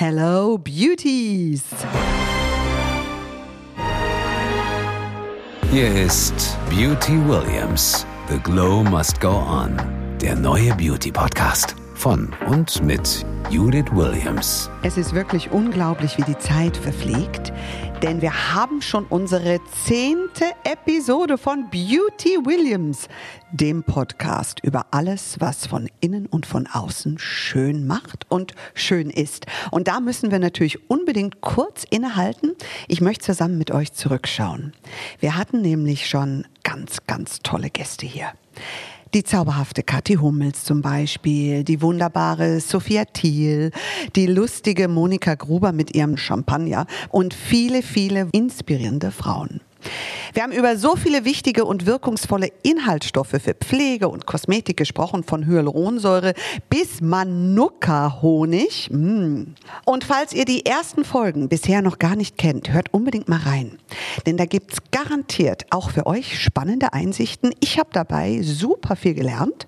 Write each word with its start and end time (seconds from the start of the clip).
Hello 0.00 0.56
Beauties! 0.56 1.62
Hier 5.70 5.94
ist 6.06 6.56
Beauty 6.70 7.18
Williams. 7.28 8.06
The 8.30 8.38
Glow 8.38 8.82
Must 8.82 9.20
Go 9.20 9.32
On. 9.32 9.76
Der 10.18 10.36
neue 10.36 10.74
Beauty 10.76 11.12
Podcast 11.12 11.76
von 12.00 12.32
und 12.46 12.82
mit 12.82 13.26
Judith 13.50 13.92
Williams. 13.92 14.70
Es 14.82 14.96
ist 14.96 15.14
wirklich 15.14 15.50
unglaublich, 15.50 16.16
wie 16.16 16.22
die 16.22 16.38
Zeit 16.38 16.74
verfliegt, 16.74 17.52
denn 18.02 18.22
wir 18.22 18.54
haben 18.54 18.80
schon 18.80 19.04
unsere 19.04 19.60
zehnte 19.84 20.46
Episode 20.64 21.36
von 21.36 21.68
Beauty 21.68 22.38
Williams, 22.46 23.06
dem 23.52 23.82
Podcast 23.82 24.60
über 24.62 24.86
alles, 24.92 25.36
was 25.40 25.66
von 25.66 25.90
innen 26.00 26.24
und 26.24 26.46
von 26.46 26.66
außen 26.66 27.18
schön 27.18 27.86
macht 27.86 28.24
und 28.30 28.54
schön 28.72 29.10
ist. 29.10 29.44
Und 29.70 29.86
da 29.86 30.00
müssen 30.00 30.30
wir 30.30 30.38
natürlich 30.38 30.88
unbedingt 30.88 31.42
kurz 31.42 31.84
innehalten. 31.84 32.52
Ich 32.88 33.02
möchte 33.02 33.26
zusammen 33.26 33.58
mit 33.58 33.72
euch 33.72 33.92
zurückschauen. 33.92 34.72
Wir 35.18 35.36
hatten 35.36 35.60
nämlich 35.60 36.08
schon 36.08 36.46
ganz, 36.62 37.04
ganz 37.06 37.40
tolle 37.42 37.68
Gäste 37.68 38.06
hier. 38.06 38.32
Die 39.12 39.24
zauberhafte 39.24 39.82
Kathi 39.82 40.14
Hummels 40.14 40.62
zum 40.62 40.82
Beispiel, 40.82 41.64
die 41.64 41.82
wunderbare 41.82 42.60
Sophia 42.60 43.04
Thiel, 43.04 43.72
die 44.14 44.26
lustige 44.26 44.86
Monika 44.86 45.34
Gruber 45.34 45.72
mit 45.72 45.96
ihrem 45.96 46.16
Champagner 46.16 46.86
und 47.08 47.34
viele, 47.34 47.82
viele 47.82 48.28
inspirierende 48.30 49.10
Frauen. 49.10 49.60
Wir 50.32 50.42
haben 50.42 50.52
über 50.52 50.76
so 50.76 50.96
viele 50.96 51.24
wichtige 51.24 51.64
und 51.64 51.86
wirkungsvolle 51.86 52.52
Inhaltsstoffe 52.62 53.36
für 53.42 53.54
Pflege 53.54 54.08
und 54.08 54.26
Kosmetik 54.26 54.76
gesprochen, 54.76 55.24
von 55.24 55.46
Hyaluronsäure 55.46 56.34
bis 56.68 57.00
Manuka-Honig. 57.00 58.90
Mm. 58.90 59.54
Und 59.84 60.04
falls 60.04 60.32
ihr 60.32 60.44
die 60.44 60.66
ersten 60.66 61.04
Folgen 61.04 61.48
bisher 61.48 61.82
noch 61.82 61.98
gar 61.98 62.16
nicht 62.16 62.38
kennt, 62.38 62.72
hört 62.72 62.92
unbedingt 62.92 63.28
mal 63.28 63.40
rein. 63.40 63.78
Denn 64.26 64.36
da 64.36 64.44
gibt's 64.44 64.78
garantiert 64.90 65.66
auch 65.70 65.90
für 65.90 66.06
euch 66.06 66.40
spannende 66.40 66.92
Einsichten. 66.92 67.52
Ich 67.60 67.78
habe 67.78 67.90
dabei 67.92 68.40
super 68.42 68.96
viel 68.96 69.14
gelernt 69.14 69.66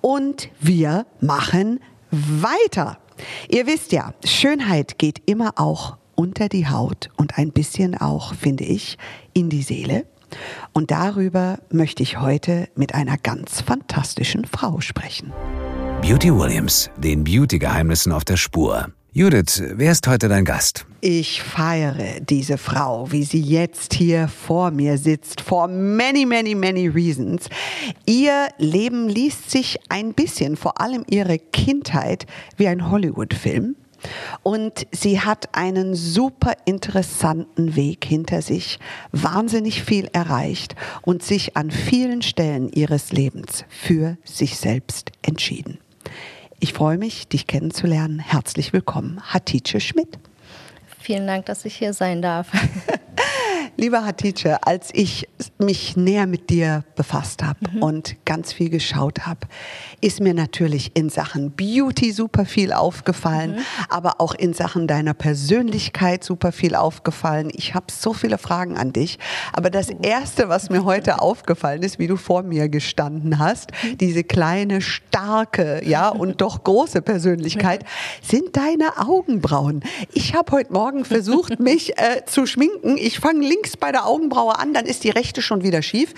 und 0.00 0.48
wir 0.60 1.06
machen 1.20 1.80
weiter. 2.10 2.98
Ihr 3.48 3.66
wisst 3.66 3.92
ja, 3.92 4.14
Schönheit 4.24 4.98
geht 4.98 5.22
immer 5.26 5.52
auch 5.56 5.96
unter 6.14 6.48
die 6.48 6.68
Haut 6.68 7.10
und 7.16 7.38
ein 7.38 7.52
bisschen 7.52 7.96
auch, 7.96 8.34
finde 8.34 8.64
ich, 8.64 8.98
in 9.32 9.50
die 9.50 9.62
Seele. 9.62 10.06
Und 10.72 10.90
darüber 10.90 11.58
möchte 11.70 12.02
ich 12.02 12.20
heute 12.20 12.68
mit 12.74 12.94
einer 12.94 13.16
ganz 13.18 13.60
fantastischen 13.60 14.44
Frau 14.44 14.80
sprechen. 14.80 15.32
Beauty 16.02 16.34
Williams, 16.34 16.90
den 16.98 17.24
Beauty-Geheimnissen 17.24 18.12
auf 18.12 18.24
der 18.24 18.36
Spur. 18.36 18.88
Judith, 19.16 19.62
wer 19.76 19.92
ist 19.92 20.08
heute 20.08 20.28
dein 20.28 20.44
Gast? 20.44 20.86
Ich 21.00 21.40
feiere 21.40 22.18
diese 22.20 22.58
Frau, 22.58 23.12
wie 23.12 23.22
sie 23.22 23.40
jetzt 23.40 23.94
hier 23.94 24.26
vor 24.26 24.72
mir 24.72 24.98
sitzt, 24.98 25.40
for 25.40 25.68
many, 25.68 26.26
many, 26.26 26.56
many 26.56 26.88
reasons. 26.88 27.48
Ihr 28.06 28.48
Leben 28.58 29.08
liest 29.08 29.52
sich 29.52 29.78
ein 29.88 30.14
bisschen, 30.14 30.56
vor 30.56 30.80
allem 30.80 31.04
ihre 31.08 31.38
Kindheit, 31.38 32.26
wie 32.56 32.66
ein 32.66 32.90
Hollywood-Film. 32.90 33.76
Und 34.42 34.86
sie 34.92 35.20
hat 35.20 35.48
einen 35.52 35.94
super 35.94 36.54
interessanten 36.64 37.76
Weg 37.76 38.04
hinter 38.04 38.42
sich, 38.42 38.78
wahnsinnig 39.12 39.82
viel 39.82 40.08
erreicht 40.12 40.74
und 41.02 41.22
sich 41.22 41.56
an 41.56 41.70
vielen 41.70 42.22
Stellen 42.22 42.68
ihres 42.70 43.12
Lebens 43.12 43.64
für 43.68 44.16
sich 44.24 44.56
selbst 44.56 45.12
entschieden. 45.22 45.78
Ich 46.60 46.72
freue 46.72 46.98
mich, 46.98 47.28
dich 47.28 47.46
kennenzulernen. 47.46 48.18
Herzlich 48.18 48.72
willkommen, 48.72 49.20
Hatice 49.22 49.82
Schmidt. 49.82 50.18
Vielen 50.98 51.26
Dank, 51.26 51.46
dass 51.46 51.64
ich 51.64 51.76
hier 51.76 51.92
sein 51.92 52.22
darf. 52.22 52.48
Lieber 53.84 54.06
Hatice, 54.06 54.56
als 54.62 54.88
ich 54.94 55.28
mich 55.58 55.94
näher 55.94 56.26
mit 56.26 56.48
dir 56.48 56.84
befasst 56.96 57.42
habe 57.42 57.58
mhm. 57.70 57.82
und 57.82 58.16
ganz 58.24 58.50
viel 58.50 58.70
geschaut 58.70 59.26
habe, 59.26 59.40
ist 60.00 60.20
mir 60.20 60.32
natürlich 60.32 60.92
in 60.94 61.10
Sachen 61.10 61.50
Beauty 61.50 62.12
super 62.12 62.46
viel 62.46 62.72
aufgefallen, 62.72 63.56
mhm. 63.56 63.64
aber 63.90 64.22
auch 64.22 64.34
in 64.34 64.54
Sachen 64.54 64.86
deiner 64.86 65.12
Persönlichkeit 65.12 66.24
super 66.24 66.50
viel 66.50 66.76
aufgefallen. 66.76 67.50
Ich 67.52 67.74
habe 67.74 67.88
so 67.92 68.14
viele 68.14 68.38
Fragen 68.38 68.78
an 68.78 68.94
dich, 68.94 69.18
aber 69.52 69.68
das 69.68 69.90
oh. 69.90 69.98
Erste, 70.00 70.48
was 70.48 70.70
mir 70.70 70.86
heute 70.86 71.20
aufgefallen 71.20 71.82
ist, 71.82 71.98
wie 71.98 72.06
du 72.06 72.16
vor 72.16 72.42
mir 72.42 72.70
gestanden 72.70 73.38
hast, 73.38 73.72
mhm. 73.82 73.98
diese 73.98 74.24
kleine, 74.24 74.80
starke, 74.80 75.82
ja, 75.84 76.08
und 76.08 76.40
doch 76.40 76.64
große 76.64 77.02
Persönlichkeit, 77.02 77.84
sind 78.22 78.56
deine 78.56 78.96
Augenbrauen. 79.06 79.82
Ich 80.14 80.34
habe 80.34 80.52
heute 80.52 80.72
Morgen 80.72 81.04
versucht, 81.04 81.60
mich 81.60 81.98
äh, 81.98 82.24
zu 82.24 82.46
schminken. 82.46 82.96
Ich 82.96 83.18
fange 83.18 83.46
links 83.46 83.73
links 83.74 83.76
bei 83.76 83.92
der 83.92 84.06
Augenbraue 84.06 84.58
an, 84.58 84.74
dann 84.74 84.86
ist 84.86 85.04
die 85.04 85.10
rechte 85.10 85.42
schon 85.42 85.62
wieder 85.62 85.82
schief. 85.82 86.14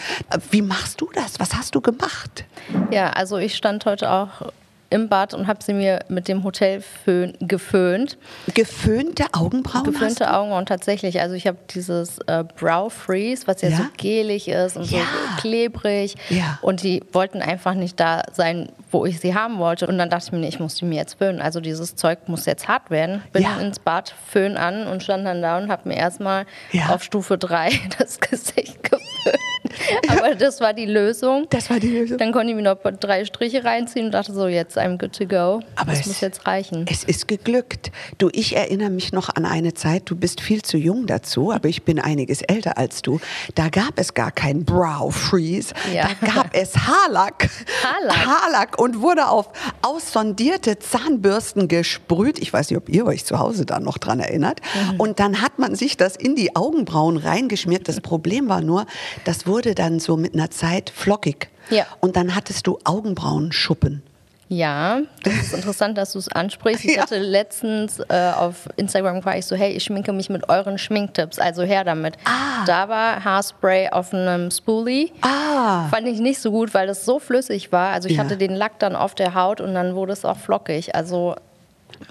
Wie 0.51 0.63
machst 0.63 1.01
du 1.01 1.09
das? 1.15 1.39
Was 1.41 1.55
hast 1.55 1.75
du 1.75 1.81
gemacht? 1.81 2.45
Ja, 2.91 3.11
also 3.11 3.39
ich 3.39 3.57
stand 3.57 3.85
heute 3.87 4.11
auch 4.11 4.53
im 4.91 5.09
Bad 5.09 5.35
und 5.35 5.47
habe 5.47 5.63
sie 5.63 5.73
mir 5.73 6.01
mit 6.09 6.29
dem 6.29 6.45
Hotelföhn 6.45 7.35
geföhnt. 7.41 8.19
Geföhnte 8.55 9.27
Augenbrauen? 9.33 9.85
Geföhnte 9.85 10.33
Augenbrauen 10.33 10.67
tatsächlich. 10.67 11.21
Also 11.21 11.35
ich 11.35 11.47
habe 11.47 11.59
dieses 11.71 12.19
äh, 12.27 12.45
Brow 12.57 12.93
Freeze, 12.93 13.47
was 13.47 13.63
ja, 13.63 13.71
ja, 13.71 13.77
so 13.79 13.83
gelig 13.97 14.49
ist 14.49 14.77
und 14.77 14.91
ja. 14.91 15.01
so 15.01 15.41
klebrig. 15.41 16.15
Ja. 16.31 16.59
Und 16.63 16.83
die 16.83 17.03
wollten 17.13 17.43
einfach 17.43 17.75
nicht 17.75 17.99
da 17.99 18.23
sein, 18.33 18.71
wo 18.91 19.05
ich 19.05 19.21
sie 19.21 19.35
haben 19.35 19.59
wollte. 19.59 19.87
Und 19.87 19.99
dann 19.99 20.09
dachte 20.09 20.27
ich 20.27 20.33
mir, 20.33 20.39
nee, 20.39 20.49
ich 20.49 20.61
muss 20.61 20.77
die 20.77 20.85
mir 20.85 20.97
jetzt 20.97 21.19
föhnen. 21.19 21.41
Also 21.41 21.61
dieses 21.61 21.97
Zeug 21.97 22.29
muss 22.29 22.47
jetzt 22.47 22.69
hart 22.69 22.91
werden. 22.91 23.23
Bin 23.33 23.43
ja. 23.43 23.59
ins 23.59 23.79
Bad, 23.79 24.15
Föhn 24.29 24.57
an 24.57 24.87
und 24.87 25.03
stand 25.03 25.27
dann 25.27 25.43
da 25.43 25.59
und 25.59 25.71
habe 25.71 25.89
mir 25.89 25.97
erstmal 25.97 26.47
auf 26.89 27.03
Stufe 27.03 27.39
3 27.39 27.71
das 27.99 28.21
Gesicht 28.21 28.83
geföhnt. 28.83 29.56
Aber 30.09 30.35
das 30.35 30.61
war 30.61 30.73
die 30.73 30.87
Lösung. 30.87 31.47
Das 31.51 31.71
war 31.71 31.81
die 31.81 31.89
Lösung. 31.89 32.19
Dann 32.19 32.33
konnte 32.33 32.51
ich 32.51 32.57
mir 32.57 32.63
noch 32.63 32.79
drei 33.01 33.25
Striche 33.25 33.65
reinziehen 33.65 34.07
und 34.07 34.13
dachte 34.13 34.33
so, 34.33 34.47
jetzt 34.47 34.79
I'm 34.79 34.99
good 34.99 35.13
to 35.17 35.27
go. 35.27 35.63
Aber 35.77 35.91
das 35.91 36.01
es, 36.01 36.07
muss 36.07 36.21
jetzt 36.21 36.47
reichen. 36.47 36.87
Es 36.91 37.05
ist 37.05 37.29
geglückt. 37.29 37.91
Du, 38.19 38.31
ich 38.33 38.57
erinnere 38.57 38.91
mich 38.91 39.13
noch 39.13 39.35
an 39.35 39.45
eine 39.45 39.75
Zeit, 39.75 40.05
du 40.07 40.17
bist 40.17 40.41
viel 40.41 40.63
zu 40.63 40.77
jung 40.77 41.07
dazu, 41.07 41.53
aber 41.53 41.69
ich 41.69 41.83
bin 41.83 41.99
einiges 41.99 42.43
älter 42.43 42.79
als 42.79 43.03
du. 43.03 43.21
Da 43.55 43.69
gab 43.69 43.99
es 43.99 44.15
gar 44.15 44.33
keinen 44.33 44.65
Brow 44.65 45.15
Freeze. 45.15 45.75
Ja. 45.93 46.09
Da 46.21 46.35
gab 46.35 46.55
es 46.55 46.77
Haarlack. 46.77 47.49
Haarlack. 47.83 48.27
Haarlack 48.27 48.79
und 48.79 49.01
wurde 49.01 49.29
auf 49.29 49.49
aussondierte 49.83 50.79
Zahnbürsten 50.79 51.69
gesprüht. 51.69 52.39
Ich 52.39 52.53
weiß 52.53 52.71
nicht, 52.71 52.79
ob 52.79 52.89
ihr 52.89 53.07
euch 53.07 53.25
zu 53.25 53.39
Hause 53.39 53.67
da 53.67 53.81
noch 53.81 53.99
dran 53.99 54.21
erinnert. 54.21 54.61
Mhm. 54.93 55.01
Und 55.01 55.21
dann 55.21 55.43
hat 55.43 55.59
man 55.59 55.75
sich 55.75 55.97
das 55.97 56.17
in 56.17 56.37
die 56.37 56.57
Augenbrauen 56.57 57.17
reingeschmiert. 57.17 57.89
Das 57.89 58.01
Problem 58.01 58.49
war 58.49 58.61
nur, 58.61 58.87
das 59.25 59.47
wurde 59.47 59.66
dann 59.75 59.99
so 60.01 60.17
mit 60.17 60.35
einer 60.35 60.51
Zeit 60.51 60.91
flockig. 60.91 61.49
Ja. 61.71 61.87
Und 62.01 62.17
dann 62.17 62.35
hattest 62.35 62.67
du 62.67 62.79
Augenbrauenschuppen. 62.85 64.03
Ja, 64.49 65.01
das 65.25 65.35
ist 65.35 65.55
interessant, 65.55 65.99
dass 65.99 66.13
du 66.13 66.21
es 66.21 66.29
ansprichst. 66.29 66.85
Ich 66.85 66.95
ja. 66.95 67.03
hatte 67.03 67.19
letztens 67.19 67.99
äh, 68.09 68.31
auf 68.37 68.69
Instagram 68.77 69.25
war 69.25 69.37
ich 69.37 69.45
so, 69.45 69.57
hey, 69.57 69.73
ich 69.73 69.83
schminke 69.83 70.13
mich 70.13 70.31
mit 70.31 70.49
euren 70.49 70.79
Schminktipps, 70.79 71.41
also 71.41 71.65
her 71.65 71.83
damit. 71.83 72.15
Ah. 72.25 72.65
Da 72.65 72.89
war 72.89 73.25
Haarspray 73.25 73.89
auf 73.89 74.15
einem 74.15 74.53
Spoolie. 74.53 75.11
Ah. 75.23 75.89
Fand 75.89 76.07
ich 76.07 76.21
nicht 76.21 76.39
so 76.39 76.53
gut, 76.53 76.75
weil 76.75 76.87
das 76.87 77.05
so 77.05 77.19
flüssig 77.19 77.73
war. 77.73 77.93
Also 77.93 78.09
ich 78.09 78.17
ja. 78.17 78.23
hatte 78.23 78.37
den 78.37 78.55
Lack 78.55 78.79
dann 78.79 78.95
auf 78.95 79.17
der 79.17 79.35
Haut 79.35 79.61
und 79.61 79.75
dann 79.75 79.97
wurde 79.97 80.13
es 80.13 80.25
auch 80.25 80.39
flockig. 80.39 80.95
Also 80.95 81.35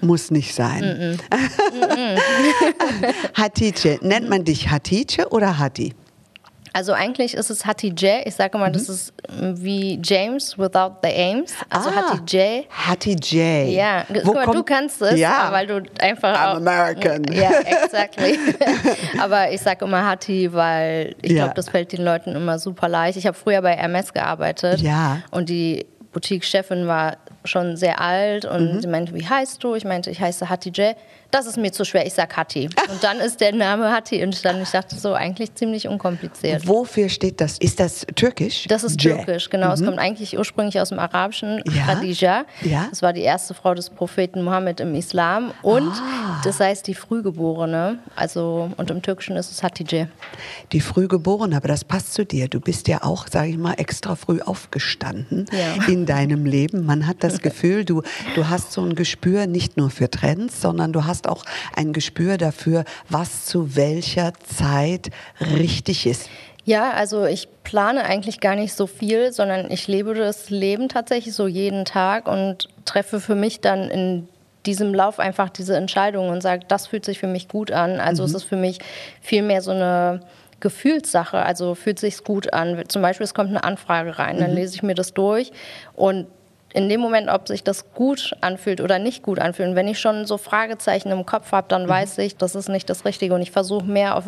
muss 0.02 0.30
nicht 0.30 0.54
sein. 0.54 1.18
Mm 1.30 1.34
-mm. 1.86 2.18
Hatice, 3.34 3.98
nennt 4.02 4.28
man 4.28 4.44
dich 4.44 4.70
Hatice 4.70 5.26
oder 5.30 5.58
Hati? 5.58 5.94
Also 6.76 6.92
eigentlich 6.92 7.32
ist 7.32 7.48
es 7.48 7.64
Hattie 7.64 7.88
J. 7.88 8.26
Ich 8.26 8.34
sage 8.34 8.58
mal, 8.58 8.68
mhm. 8.68 8.74
das 8.74 8.90
ist 8.90 9.14
wie 9.40 9.98
James 10.04 10.58
without 10.58 10.96
the 11.02 11.08
aims. 11.08 11.54
Also 11.70 11.88
ah, 11.88 11.94
Hattie 11.94 12.36
J. 12.36 12.66
Hattie 12.68 13.16
J. 13.16 13.70
Ja, 13.70 14.04
Wo 14.24 14.34
mal, 14.34 14.44
du 14.44 14.62
kannst 14.62 15.00
es, 15.00 15.18
ja. 15.18 15.48
weil 15.50 15.66
du 15.66 15.80
einfach. 16.00 16.36
I'm 16.36 16.52
auch, 16.52 16.56
American. 16.56 17.24
Ja, 17.32 17.48
exactly. 17.82 18.38
Aber 19.18 19.50
ich 19.50 19.62
sage 19.62 19.86
immer 19.86 20.06
Hattie, 20.06 20.52
weil 20.52 21.16
ich 21.22 21.32
ja. 21.32 21.44
glaube, 21.44 21.54
das 21.54 21.70
fällt 21.70 21.92
den 21.92 22.04
Leuten 22.04 22.36
immer 22.36 22.58
super 22.58 22.90
leicht. 22.90 23.16
Ich 23.16 23.26
habe 23.26 23.38
früher 23.38 23.62
bei 23.62 23.74
Hermes 23.74 24.12
gearbeitet. 24.12 24.82
Ja. 24.82 25.22
Und 25.30 25.48
die 25.48 25.86
Boutique-Chefin 26.12 26.86
war 26.86 27.16
schon 27.46 27.78
sehr 27.78 28.02
alt 28.02 28.44
und 28.44 28.74
mhm. 28.74 28.80
sie 28.82 28.88
meinte, 28.88 29.14
wie 29.14 29.26
heißt 29.26 29.64
du? 29.64 29.76
Ich 29.76 29.86
meinte, 29.86 30.10
ich 30.10 30.20
heiße 30.20 30.50
Hattie 30.50 30.72
J 30.72 30.94
das 31.30 31.46
ist 31.46 31.56
mir 31.56 31.70
zu 31.70 31.84
schwer, 31.84 32.06
ich 32.06 32.14
sag 32.14 32.36
Hatti. 32.36 32.68
Und 32.90 33.02
dann 33.04 33.18
ist 33.18 33.40
der 33.40 33.54
Name 33.54 33.92
Hatti 33.92 34.20
entstanden. 34.20 34.62
Ich 34.62 34.70
dachte 34.70 34.96
so, 34.96 35.14
eigentlich 35.14 35.54
ziemlich 35.54 35.86
unkompliziert. 35.86 36.66
Wofür 36.66 37.08
steht 37.08 37.40
das? 37.40 37.58
Ist 37.58 37.78
das 37.78 38.06
türkisch? 38.14 38.66
Das 38.68 38.82
ist 38.82 38.98
türkisch, 38.98 39.48
genau. 39.50 39.68
Mhm. 39.68 39.72
Es 39.72 39.84
kommt 39.84 39.98
eigentlich 39.98 40.36
ursprünglich 40.36 40.80
aus 40.80 40.88
dem 40.88 40.98
Arabischen, 40.98 41.62
ja. 41.72 41.84
Khadija. 41.84 42.44
Ja. 42.62 42.86
Das 42.90 43.02
war 43.02 43.12
die 43.12 43.20
erste 43.20 43.54
Frau 43.54 43.74
des 43.74 43.90
Propheten 43.90 44.42
Mohammed 44.42 44.80
im 44.80 44.94
Islam. 44.94 45.52
Und 45.62 45.92
ah. 45.92 46.40
das 46.42 46.58
heißt 46.58 46.86
die 46.86 46.94
Frühgeborene. 46.94 47.98
Also, 48.16 48.70
und 48.76 48.90
im 48.90 49.02
Türkischen 49.02 49.36
ist 49.36 49.50
es 49.52 49.62
Hatice. 49.62 50.08
Die 50.72 50.80
Frühgeborene, 50.80 51.56
aber 51.56 51.68
das 51.68 51.84
passt 51.84 52.14
zu 52.14 52.24
dir. 52.24 52.48
Du 52.48 52.60
bist 52.60 52.88
ja 52.88 53.02
auch, 53.02 53.26
sage 53.28 53.50
ich 53.50 53.58
mal, 53.58 53.74
extra 53.74 54.16
früh 54.16 54.40
aufgestanden 54.40 55.46
ja. 55.52 55.86
in 55.86 56.06
deinem 56.06 56.44
Leben. 56.44 56.84
Man 56.84 57.06
hat 57.06 57.22
das 57.22 57.36
das 57.36 57.42
Gefühl, 57.42 57.84
du, 57.84 58.02
du 58.34 58.48
hast 58.48 58.72
so 58.72 58.82
ein 58.82 58.94
Gespür 58.94 59.46
nicht 59.46 59.76
nur 59.76 59.90
für 59.90 60.10
Trends, 60.10 60.60
sondern 60.60 60.92
du 60.92 61.04
hast 61.04 61.15
auch 61.24 61.44
ein 61.74 61.92
Gespür 61.92 62.36
dafür, 62.36 62.84
was 63.08 63.46
zu 63.46 63.76
welcher 63.76 64.32
Zeit 64.56 65.10
richtig 65.40 66.06
ist. 66.06 66.28
Ja, 66.66 66.90
also 66.90 67.24
ich 67.26 67.48
plane 67.62 68.04
eigentlich 68.04 68.40
gar 68.40 68.56
nicht 68.56 68.74
so 68.74 68.88
viel, 68.88 69.32
sondern 69.32 69.70
ich 69.70 69.86
lebe 69.86 70.14
das 70.14 70.50
Leben 70.50 70.88
tatsächlich 70.88 71.32
so 71.32 71.46
jeden 71.46 71.84
Tag 71.84 72.26
und 72.26 72.68
treffe 72.84 73.20
für 73.20 73.36
mich 73.36 73.60
dann 73.60 73.88
in 73.88 74.28
diesem 74.66 74.92
Lauf 74.92 75.20
einfach 75.20 75.48
diese 75.48 75.76
Entscheidung 75.76 76.28
und 76.28 76.42
sage, 76.42 76.64
das 76.66 76.88
fühlt 76.88 77.04
sich 77.04 77.20
für 77.20 77.28
mich 77.28 77.46
gut 77.46 77.70
an. 77.70 78.00
Also 78.00 78.24
mhm. 78.24 78.28
es 78.28 78.34
ist 78.34 78.44
für 78.44 78.56
mich 78.56 78.80
viel 79.20 79.42
mehr 79.42 79.62
so 79.62 79.70
eine 79.70 80.20
Gefühlssache. 80.58 81.38
Also 81.38 81.76
fühlt 81.76 82.00
sich 82.00 82.24
gut 82.24 82.52
an. 82.52 82.82
Zum 82.88 83.00
Beispiel, 83.00 83.24
es 83.24 83.34
kommt 83.34 83.50
eine 83.50 83.62
Anfrage 83.62 84.18
rein, 84.18 84.38
dann 84.38 84.50
mhm. 84.50 84.56
lese 84.56 84.74
ich 84.74 84.82
mir 84.82 84.94
das 84.94 85.14
durch 85.14 85.52
und 85.94 86.26
in 86.72 86.88
dem 86.88 87.00
Moment, 87.00 87.28
ob 87.30 87.48
sich 87.48 87.62
das 87.62 87.92
gut 87.94 88.32
anfühlt 88.40 88.80
oder 88.80 88.98
nicht 88.98 89.22
gut 89.22 89.38
anfühlt. 89.38 89.70
Und 89.70 89.76
wenn 89.76 89.88
ich 89.88 89.98
schon 89.98 90.26
so 90.26 90.36
Fragezeichen 90.36 91.10
im 91.10 91.24
Kopf 91.24 91.52
habe, 91.52 91.68
dann 91.68 91.84
mhm. 91.84 91.88
weiß 91.88 92.18
ich, 92.18 92.36
das 92.36 92.54
ist 92.54 92.68
nicht 92.68 92.90
das 92.90 93.04
Richtige. 93.04 93.34
Und 93.34 93.42
ich 93.42 93.50
versuche 93.50 93.86
mehr 93.86 94.16
auf 94.16 94.24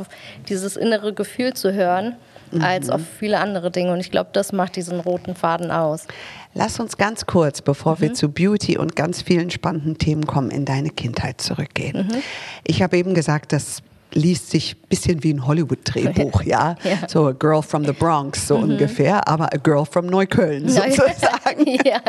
dieses 0.49 0.77
innere 0.77 1.13
Gefühl 1.13 1.53
zu 1.53 1.75
hören, 1.75 2.17
mhm. 2.51 2.63
als 2.63 2.91
auf 2.91 3.03
viele 3.19 3.41
andere 3.41 3.71
Dinge. 3.71 3.93
Und 3.93 4.01
ich 4.01 4.11
glaube, 4.11 4.31
das 4.33 4.53
macht 4.53 4.77
diesen 4.77 5.01
roten 5.01 5.35
Faden 5.35 5.71
aus. 5.71 6.07
Lass 6.55 6.81
uns 6.81 6.97
ganz 6.97 7.27
kurz, 7.27 7.61
bevor 7.61 7.97
mhm. 7.97 8.01
wir 8.01 8.15
zu 8.15 8.31
Beauty 8.31 8.79
und 8.79 8.97
ganz 8.97 9.21
vielen 9.21 9.51
spannenden 9.51 9.99
Themen 9.99 10.27
kommen, 10.27 10.51
in 10.51 10.65
deine 10.65 10.91
Kindheit 10.91 11.41
zurückgehen. 11.41 12.09
Mhm. 12.09 12.23
Ich 12.65 12.83
habe 12.83 12.97
eben 12.97 13.15
gesagt, 13.15 13.53
dass 13.53 13.83
liest 14.13 14.51
sich 14.51 14.75
ein 14.75 14.89
bisschen 14.89 15.23
wie 15.23 15.33
ein 15.33 15.47
Hollywood-Drehbuch, 15.47 16.43
ja? 16.45 16.77
ja? 16.83 17.09
So 17.09 17.27
a 17.27 17.33
girl 17.33 17.63
from 17.63 17.85
the 17.85 17.93
Bronx, 17.93 18.49
so 18.49 18.59
mhm. 18.59 18.73
ungefähr, 18.73 19.27
aber 19.29 19.53
a 19.53 19.57
girl 19.57 19.85
from 19.85 20.07
Neukölln 20.07 20.69
sozusagen. 20.69 21.67
ja. 21.85 22.01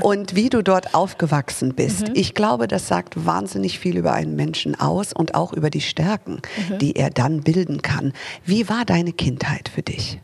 Und 0.00 0.34
wie 0.34 0.48
du 0.48 0.62
dort 0.62 0.94
aufgewachsen 0.94 1.74
bist. 1.74 2.08
Mhm. 2.08 2.14
Ich 2.14 2.34
glaube, 2.34 2.68
das 2.68 2.88
sagt 2.88 3.26
wahnsinnig 3.26 3.78
viel 3.78 3.96
über 3.96 4.12
einen 4.12 4.36
Menschen 4.36 4.78
aus 4.78 5.12
und 5.12 5.34
auch 5.34 5.52
über 5.52 5.70
die 5.70 5.80
Stärken, 5.80 6.40
mhm. 6.68 6.78
die 6.78 6.96
er 6.96 7.10
dann 7.10 7.42
bilden 7.42 7.82
kann. 7.82 8.12
Wie 8.44 8.68
war 8.68 8.84
deine 8.84 9.12
Kindheit 9.12 9.68
für 9.68 9.82
dich? 9.82 10.20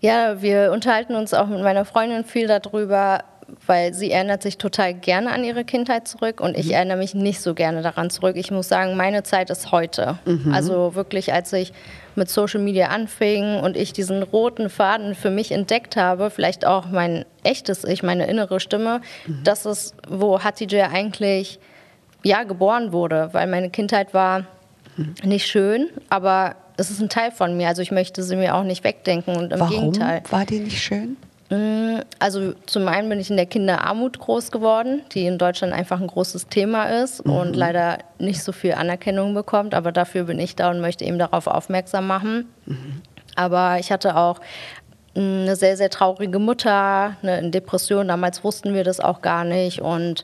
Ja, 0.00 0.42
wir 0.42 0.72
unterhalten 0.72 1.14
uns 1.14 1.34
auch 1.34 1.48
mit 1.48 1.62
meiner 1.62 1.84
Freundin 1.84 2.24
viel 2.24 2.46
darüber, 2.46 3.24
weil 3.66 3.94
sie 3.94 4.10
erinnert 4.10 4.42
sich 4.42 4.58
total 4.58 4.94
gerne 4.94 5.30
an 5.30 5.44
ihre 5.44 5.64
Kindheit 5.64 6.08
zurück 6.08 6.40
und 6.40 6.56
ich 6.56 6.66
mhm. 6.66 6.72
erinnere 6.72 6.96
mich 6.98 7.14
nicht 7.14 7.40
so 7.40 7.54
gerne 7.54 7.82
daran 7.82 8.10
zurück. 8.10 8.36
Ich 8.36 8.50
muss 8.50 8.68
sagen, 8.68 8.96
meine 8.96 9.22
Zeit 9.22 9.50
ist 9.50 9.72
heute. 9.72 10.18
Mhm. 10.24 10.52
Also 10.52 10.94
wirklich, 10.94 11.32
als 11.32 11.52
ich 11.52 11.72
mit 12.14 12.28
Social 12.28 12.60
Media 12.60 12.88
anfing 12.88 13.60
und 13.60 13.76
ich 13.76 13.92
diesen 13.92 14.22
roten 14.22 14.68
Faden 14.70 15.14
für 15.14 15.30
mich 15.30 15.52
entdeckt 15.52 15.96
habe, 15.96 16.30
vielleicht 16.30 16.66
auch 16.66 16.86
mein 16.86 17.24
echtes 17.44 17.84
Ich, 17.84 18.02
meine 18.02 18.26
innere 18.26 18.58
Stimme, 18.58 19.00
mhm. 19.26 19.40
das 19.44 19.66
ist, 19.66 19.94
wo 20.08 20.42
Hatice 20.42 20.82
eigentlich 20.92 21.58
ja, 22.22 22.42
geboren 22.42 22.92
wurde, 22.92 23.28
weil 23.32 23.46
meine 23.46 23.70
Kindheit 23.70 24.12
war 24.12 24.46
mhm. 24.96 25.14
nicht 25.22 25.46
schön, 25.46 25.88
aber 26.10 26.56
es 26.76 26.90
ist 26.90 27.00
ein 27.00 27.08
Teil 27.08 27.30
von 27.30 27.56
mir. 27.56 27.68
Also 27.68 27.82
ich 27.82 27.90
möchte 27.90 28.22
sie 28.22 28.36
mir 28.36 28.54
auch 28.54 28.64
nicht 28.64 28.84
wegdenken 28.84 29.36
und 29.36 29.52
im 29.52 29.60
Warum 29.60 29.92
Gegenteil. 29.92 30.22
War 30.30 30.44
die 30.44 30.58
nicht 30.58 30.82
schön? 30.82 31.16
Mm, 31.50 32.00
also 32.18 32.54
zum 32.66 32.88
einen 32.88 33.08
bin 33.08 33.20
ich 33.20 33.30
in 33.30 33.36
der 33.36 33.46
Kinderarmut 33.46 34.18
groß 34.18 34.50
geworden, 34.50 35.02
die 35.12 35.26
in 35.26 35.38
Deutschland 35.38 35.72
einfach 35.72 36.00
ein 36.00 36.06
großes 36.06 36.48
Thema 36.48 36.84
ist 37.02 37.24
mhm. 37.24 37.32
und 37.32 37.56
leider 37.56 37.98
nicht 38.18 38.42
so 38.42 38.52
viel 38.52 38.72
Anerkennung 38.72 39.34
bekommt. 39.34 39.74
Aber 39.74 39.92
dafür 39.92 40.24
bin 40.24 40.38
ich 40.38 40.56
da 40.56 40.70
und 40.70 40.80
möchte 40.80 41.04
eben 41.04 41.18
darauf 41.18 41.46
aufmerksam 41.46 42.06
machen. 42.06 42.46
Mhm. 42.66 43.02
Aber 43.36 43.78
ich 43.78 43.92
hatte 43.92 44.16
auch 44.16 44.40
eine 45.16 45.56
sehr, 45.56 45.76
sehr 45.76 45.90
traurige 45.90 46.38
Mutter, 46.38 47.16
eine 47.22 47.50
Depression. 47.50 48.08
Damals 48.08 48.44
wussten 48.44 48.74
wir 48.74 48.84
das 48.84 49.00
auch 49.00 49.22
gar 49.22 49.44
nicht. 49.44 49.80
Und 49.80 50.22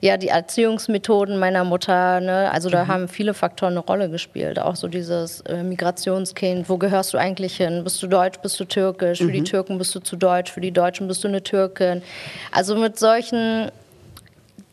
ja, 0.00 0.16
die 0.16 0.28
Erziehungsmethoden 0.28 1.38
meiner 1.38 1.64
Mutter, 1.64 2.20
ne, 2.20 2.50
also 2.50 2.70
da 2.70 2.84
mhm. 2.84 2.88
haben 2.88 3.08
viele 3.08 3.34
Faktoren 3.34 3.72
eine 3.72 3.80
Rolle 3.80 4.08
gespielt. 4.08 4.58
Auch 4.58 4.76
so 4.76 4.88
dieses 4.88 5.42
äh, 5.42 5.62
Migrationskind, 5.62 6.68
wo 6.68 6.78
gehörst 6.78 7.12
du 7.12 7.18
eigentlich 7.18 7.56
hin? 7.56 7.84
Bist 7.84 8.02
du 8.02 8.06
deutsch, 8.06 8.38
bist 8.40 8.58
du 8.58 8.64
türkisch? 8.64 9.20
Mhm. 9.20 9.26
Für 9.26 9.32
die 9.32 9.40
mhm. 9.40 9.44
Türken 9.44 9.78
bist 9.78 9.94
du 9.94 10.00
zu 10.00 10.16
deutsch, 10.16 10.50
für 10.50 10.60
die 10.60 10.72
Deutschen 10.72 11.06
bist 11.06 11.22
du 11.22 11.28
eine 11.28 11.42
Türkin. 11.42 12.02
Also 12.50 12.76
mit 12.76 12.98
solchen 12.98 13.70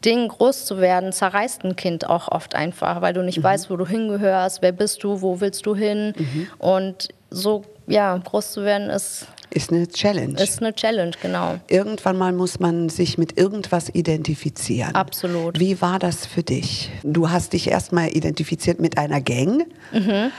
Dingen 0.06 0.30
groß 0.30 0.66
zu 0.66 0.80
werden, 0.80 1.12
zerreißt 1.12 1.64
ein 1.66 1.76
Kind 1.76 2.08
auch 2.08 2.30
oft 2.30 2.56
einfach, 2.56 3.02
weil 3.02 3.14
du 3.14 3.24
nicht 3.24 3.40
mhm. 3.40 3.44
weißt, 3.44 3.70
wo 3.70 3.76
du 3.76 3.86
hingehörst, 3.86 4.62
wer 4.62 4.72
bist 4.72 5.04
du, 5.04 5.22
wo 5.22 5.42
willst 5.42 5.66
du 5.66 5.76
hin. 5.76 6.14
Mhm. 6.18 6.48
Und 6.60 7.10
so 7.30 7.66
ja, 7.88 8.18
groß 8.18 8.52
zu 8.52 8.64
werden 8.64 8.90
ist 8.90 9.28
ist 9.50 9.72
eine 9.72 9.88
Challenge. 9.88 10.42
Ist 10.42 10.62
eine 10.62 10.74
Challenge, 10.74 11.12
genau. 11.22 11.56
Irgendwann 11.68 12.18
mal 12.18 12.34
muss 12.34 12.60
man 12.60 12.90
sich 12.90 13.18
mit 13.18 13.38
irgendwas 13.38 13.90
identifizieren. 13.90 14.94
Absolut. 14.94 15.60
Wie 15.60 15.82
war 15.82 16.00
das 16.00 16.26
für 16.26 16.44
dich? 16.44 16.92
Du 17.04 17.30
hast 17.30 17.54
dich 17.54 17.70
erstmal 17.70 18.10
identifiziert 18.10 18.80
mit 18.80 18.98
einer 18.98 19.22
Gang. 19.22 19.66
Mhm. 19.92 20.32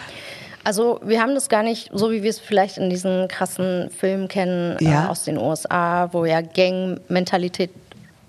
Also 0.64 1.00
wir 1.02 1.22
haben 1.22 1.34
das 1.34 1.48
gar 1.48 1.62
nicht 1.62 1.90
so, 1.94 2.10
wie 2.10 2.22
wir 2.22 2.30
es 2.30 2.38
vielleicht 2.38 2.76
in 2.76 2.90
diesen 2.90 3.28
krassen 3.28 3.90
Filmen 3.90 4.28
kennen 4.28 4.76
ja. 4.80 5.06
äh, 5.06 5.08
aus 5.08 5.24
den 5.24 5.38
USA, 5.38 6.12
wo 6.12 6.26
ja 6.26 6.42
Gang-Mentalität 6.42 7.70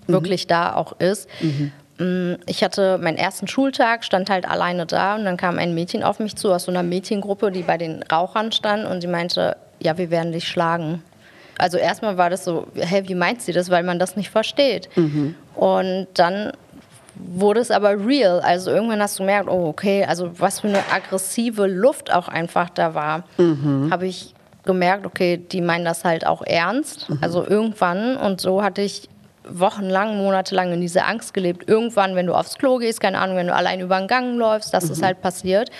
mhm. 0.08 0.14
wirklich 0.14 0.48
da 0.48 0.74
auch 0.74 1.00
ist. 1.00 1.28
Mhm. 1.42 1.72
Mm, 2.00 2.36
ich 2.46 2.64
hatte 2.64 2.98
meinen 2.98 3.18
ersten 3.18 3.48
Schultag, 3.48 4.06
stand 4.06 4.30
halt 4.30 4.50
alleine 4.50 4.86
da 4.86 5.16
und 5.16 5.26
dann 5.26 5.36
kam 5.36 5.60
ein 5.60 5.76
Mädchen 5.76 6.02
auf 6.02 6.20
mich 6.20 6.36
zu 6.38 6.54
aus 6.54 6.64
so 6.64 6.72
einer 6.72 6.84
Mädchengruppe, 6.84 7.52
die 7.52 7.64
bei 7.64 7.78
den 7.78 8.04
Rauchern 8.04 8.54
stand 8.54 8.86
und 8.86 9.02
sie 9.02 9.08
meinte, 9.08 9.58
ja, 9.80 9.98
wir 9.98 10.10
werden 10.12 10.32
dich 10.32 10.48
schlagen. 10.48 11.04
Also 11.58 11.78
erstmal 11.78 12.18
war 12.18 12.30
das 12.30 12.46
so, 12.46 12.68
hä, 12.76 13.04
wie 13.06 13.16
meint 13.16 13.42
sie 13.42 13.52
das, 13.52 13.70
weil 13.70 13.84
man 13.84 14.00
das 14.00 14.16
nicht 14.16 14.30
versteht. 14.30 14.90
Mhm. 14.96 15.36
Und 15.56 16.08
dann 16.14 16.54
wurde 17.16 17.60
es 17.60 17.70
aber 17.70 18.06
real. 18.06 18.40
Also 18.40 18.72
irgendwann 18.72 19.02
hast 19.02 19.20
du 19.20 19.24
gemerkt, 19.24 19.50
oh 19.50 19.68
okay, 19.68 20.06
also 20.06 20.40
was 20.40 20.62
für 20.62 20.70
eine 20.70 20.80
aggressive 20.92 21.68
Luft 21.68 22.14
auch 22.14 22.30
einfach 22.30 22.70
da 22.70 22.96
war. 22.96 23.24
Mhm. 23.38 23.90
Habe 23.92 24.08
ich 24.08 24.34
gemerkt, 24.64 25.06
okay, 25.06 25.38
die 25.38 25.62
meinen 25.62 25.84
das 25.84 26.06
halt 26.06 26.26
auch 26.26 26.42
ernst. 26.46 27.10
Mhm. 27.10 27.18
Also 27.22 27.46
irgendwann 27.46 28.16
und 28.16 28.40
so 28.40 28.64
hatte 28.64 28.82
ich 28.82 29.10
wochenlang, 29.52 30.18
monatelang 30.18 30.72
in 30.72 30.80
dieser 30.80 31.08
Angst 31.08 31.34
gelebt. 31.34 31.68
Irgendwann, 31.68 32.16
wenn 32.16 32.28
du 32.28 32.36
aufs 32.36 32.58
Klo 32.58 32.78
gehst, 32.78 33.02
keine 33.02 33.20
Ahnung, 33.20 33.36
wenn 33.36 33.48
du 33.48 33.54
allein 33.54 33.82
über 33.82 33.98
den 33.98 34.08
Gang 34.08 34.38
läufst, 34.38 34.74
das 34.74 34.90
ist 34.90 35.02
mhm. 35.02 35.06
halt 35.06 35.22
passiert. 35.22 35.72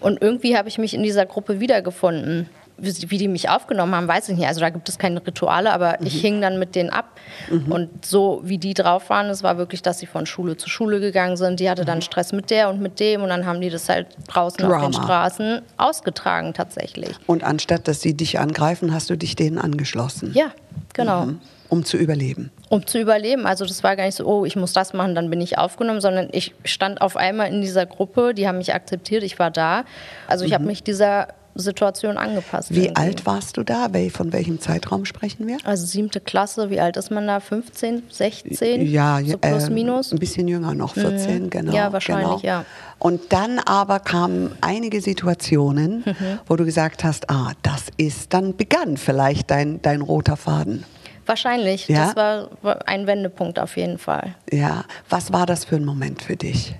Und 0.00 0.20
irgendwie 0.20 0.56
habe 0.56 0.68
ich 0.68 0.78
mich 0.78 0.94
in 0.94 1.02
dieser 1.02 1.26
Gruppe 1.26 1.60
wiedergefunden 1.60 2.48
wie 2.78 3.18
die 3.18 3.28
mich 3.28 3.48
aufgenommen 3.48 3.94
haben, 3.94 4.08
weiß 4.08 4.28
ich 4.28 4.36
nicht. 4.36 4.46
Also 4.46 4.60
da 4.60 4.70
gibt 4.70 4.88
es 4.88 4.98
keine 4.98 5.24
Rituale, 5.24 5.72
aber 5.72 5.96
mhm. 5.98 6.06
ich 6.06 6.20
hing 6.20 6.40
dann 6.40 6.58
mit 6.58 6.74
denen 6.74 6.90
ab. 6.90 7.18
Mhm. 7.50 7.72
Und 7.72 8.06
so 8.06 8.40
wie 8.44 8.58
die 8.58 8.74
drauf 8.74 9.10
waren, 9.10 9.26
es 9.26 9.42
war 9.42 9.58
wirklich, 9.58 9.82
dass 9.82 9.98
sie 9.98 10.06
von 10.06 10.26
Schule 10.26 10.56
zu 10.56 10.68
Schule 10.68 11.00
gegangen 11.00 11.36
sind. 11.36 11.60
Die 11.60 11.68
hatte 11.68 11.84
dann 11.84 11.98
mhm. 11.98 12.02
Stress 12.02 12.32
mit 12.32 12.50
der 12.50 12.70
und 12.70 12.80
mit 12.80 13.00
dem 13.00 13.22
und 13.22 13.28
dann 13.28 13.46
haben 13.46 13.60
die 13.60 13.70
das 13.70 13.88
halt 13.88 14.06
draußen 14.28 14.58
Drama. 14.58 14.76
auf 14.76 14.82
den 14.82 14.92
Straßen 14.94 15.62
ausgetragen 15.76 16.54
tatsächlich. 16.54 17.16
Und 17.26 17.44
anstatt, 17.44 17.88
dass 17.88 18.00
sie 18.00 18.14
dich 18.14 18.38
angreifen, 18.38 18.94
hast 18.94 19.10
du 19.10 19.16
dich 19.16 19.36
denen 19.36 19.58
angeschlossen? 19.58 20.32
Ja, 20.34 20.52
genau. 20.94 21.26
Mhm. 21.26 21.40
Um 21.70 21.84
zu 21.84 21.98
überleben. 21.98 22.50
Um 22.70 22.86
zu 22.86 22.98
überleben. 22.98 23.44
Also 23.44 23.66
das 23.66 23.82
war 23.82 23.94
gar 23.94 24.04
nicht 24.06 24.14
so, 24.14 24.24
oh, 24.24 24.46
ich 24.46 24.56
muss 24.56 24.72
das 24.72 24.94
machen, 24.94 25.14
dann 25.14 25.28
bin 25.28 25.40
ich 25.40 25.58
aufgenommen, 25.58 26.00
sondern 26.00 26.28
ich 26.32 26.54
stand 26.64 27.02
auf 27.02 27.16
einmal 27.16 27.48
in 27.48 27.60
dieser 27.60 27.84
Gruppe, 27.84 28.32
die 28.32 28.48
haben 28.48 28.56
mich 28.58 28.72
akzeptiert, 28.72 29.22
ich 29.22 29.38
war 29.38 29.50
da. 29.50 29.84
Also 30.28 30.46
ich 30.46 30.52
mhm. 30.52 30.54
habe 30.54 30.64
mich 30.64 30.82
dieser 30.82 31.28
Situation 31.62 32.16
angepasst. 32.16 32.70
Wie 32.70 32.86
irgendwie. 32.86 32.96
alt 32.96 33.26
warst 33.26 33.56
du 33.56 33.62
da? 33.62 33.88
Von 34.12 34.32
welchem 34.32 34.60
Zeitraum 34.60 35.04
sprechen 35.04 35.46
wir? 35.46 35.58
Also 35.64 35.86
siebte 35.86 36.20
Klasse, 36.20 36.70
wie 36.70 36.80
alt 36.80 36.96
ist 36.96 37.10
man 37.10 37.26
da? 37.26 37.40
15, 37.40 38.04
16? 38.10 38.86
Ja, 38.90 39.20
so 39.24 39.38
plus 39.38 39.68
äh, 39.68 39.70
minus. 39.70 40.12
Ein 40.12 40.18
bisschen 40.18 40.48
jünger 40.48 40.74
noch, 40.74 40.94
14, 40.94 41.44
mhm. 41.44 41.50
genau. 41.50 41.72
Ja, 41.72 41.92
wahrscheinlich, 41.92 42.42
genau. 42.42 42.44
ja. 42.44 42.64
Und 42.98 43.32
dann 43.32 43.58
aber 43.58 44.00
kamen 44.00 44.52
einige 44.60 45.00
Situationen, 45.00 46.04
mhm. 46.04 46.38
wo 46.46 46.56
du 46.56 46.64
gesagt 46.64 47.04
hast, 47.04 47.30
ah, 47.30 47.52
das 47.62 47.86
ist, 47.96 48.32
dann 48.32 48.56
begann 48.56 48.96
vielleicht 48.96 49.50
dein, 49.50 49.80
dein 49.82 50.00
roter 50.00 50.36
Faden. 50.36 50.84
Wahrscheinlich. 51.26 51.88
Ja? 51.88 52.06
Das 52.06 52.16
war 52.16 52.48
ein 52.86 53.06
Wendepunkt 53.06 53.58
auf 53.58 53.76
jeden 53.76 53.98
Fall. 53.98 54.34
Ja. 54.50 54.84
Was 55.10 55.32
war 55.32 55.44
das 55.44 55.64
für 55.64 55.76
ein 55.76 55.84
Moment 55.84 56.22
für 56.22 56.36
dich? 56.36 56.74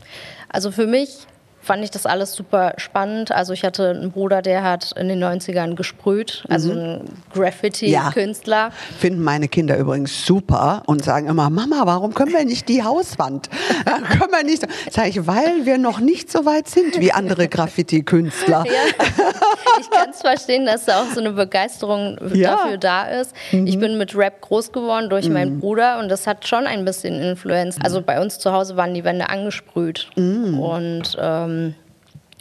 Also 0.48 0.70
für 0.70 0.86
mich 0.86 1.26
fand 1.68 1.84
ich 1.84 1.90
das 1.90 2.06
alles 2.06 2.32
super 2.32 2.72
spannend. 2.78 3.30
Also 3.30 3.52
ich 3.52 3.62
hatte 3.62 3.90
einen 3.90 4.10
Bruder, 4.10 4.40
der 4.40 4.62
hat 4.62 4.92
in 4.92 5.08
den 5.08 5.22
90ern 5.22 5.74
gesprüht, 5.74 6.42
also 6.48 6.72
mhm. 6.72 6.78
ein 6.78 7.00
Graffiti-Künstler. 7.34 8.56
Ja. 8.56 8.72
Finden 8.98 9.22
meine 9.22 9.48
Kinder 9.48 9.76
übrigens 9.76 10.24
super 10.24 10.82
und 10.86 11.04
sagen 11.04 11.28
immer, 11.28 11.50
Mama, 11.50 11.82
warum 11.84 12.14
können 12.14 12.32
wir 12.32 12.46
nicht 12.46 12.70
die 12.70 12.82
Hauswand? 12.82 13.50
können 13.84 14.32
wir 14.32 14.44
nicht. 14.44 14.66
Sag 14.90 15.08
ich, 15.08 15.26
weil 15.26 15.66
wir 15.66 15.76
noch 15.76 16.00
nicht 16.00 16.32
so 16.32 16.46
weit 16.46 16.68
sind 16.68 16.98
wie 17.00 17.12
andere 17.12 17.48
Graffiti-Künstler. 17.56 18.64
Ja. 18.66 19.04
Ich 19.80 19.90
kann 19.90 20.10
es 20.10 20.22
verstehen, 20.22 20.66
dass 20.66 20.86
da 20.86 21.02
auch 21.02 21.06
so 21.14 21.20
eine 21.20 21.30
Begeisterung 21.30 22.18
ja. 22.34 22.56
dafür 22.56 22.78
da 22.78 23.04
ist. 23.04 23.32
Mhm. 23.52 23.66
Ich 23.68 23.78
bin 23.78 23.96
mit 23.96 24.16
Rap 24.16 24.40
groß 24.40 24.72
geworden 24.72 25.08
durch 25.08 25.28
mhm. 25.28 25.34
meinen 25.34 25.60
Bruder 25.60 26.00
und 26.00 26.08
das 26.08 26.26
hat 26.26 26.48
schon 26.48 26.66
ein 26.66 26.84
bisschen 26.84 27.20
Influenz. 27.20 27.76
Also 27.80 28.02
bei 28.02 28.20
uns 28.20 28.40
zu 28.40 28.52
Hause 28.52 28.76
waren 28.76 28.92
die 28.92 29.04
Wände 29.04 29.28
angesprüht. 29.28 30.08
Mhm. 30.16 30.58
Und 30.58 31.16
ähm, 31.20 31.57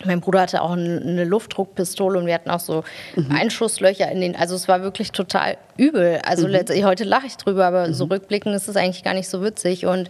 mein 0.06 0.22
Bruder 0.22 0.42
hatte 0.42 0.62
auch 0.62 0.72
eine 0.72 1.24
Luftdruckpistole 1.24 2.20
und 2.20 2.28
wir 2.28 2.36
hatten 2.36 2.50
auch 2.50 2.60
so 2.60 2.84
mhm. 3.16 3.32
Einschusslöcher 3.32 4.12
in 4.12 4.22
den. 4.22 4.36
Also 4.36 4.56
es 4.56 4.68
war 4.68 4.82
wirklich 4.82 5.12
total 5.12 5.58
übel. 5.76 6.20
Also 6.24 6.46
mhm. 6.46 6.54
letztlich, 6.54 6.84
heute 6.84 7.04
lache 7.04 7.28
ich 7.28 7.38
drüber, 7.38 7.66
aber 7.66 7.88
mhm. 7.88 7.94
so 7.94 8.06
rückblickend 8.06 8.56
ist 8.56 8.68
es 8.68 8.76
eigentlich 8.76 9.04
gar 9.04 9.14
nicht 9.14 9.30
so 9.30 9.44
witzig. 9.44 9.86
Und 9.86 10.10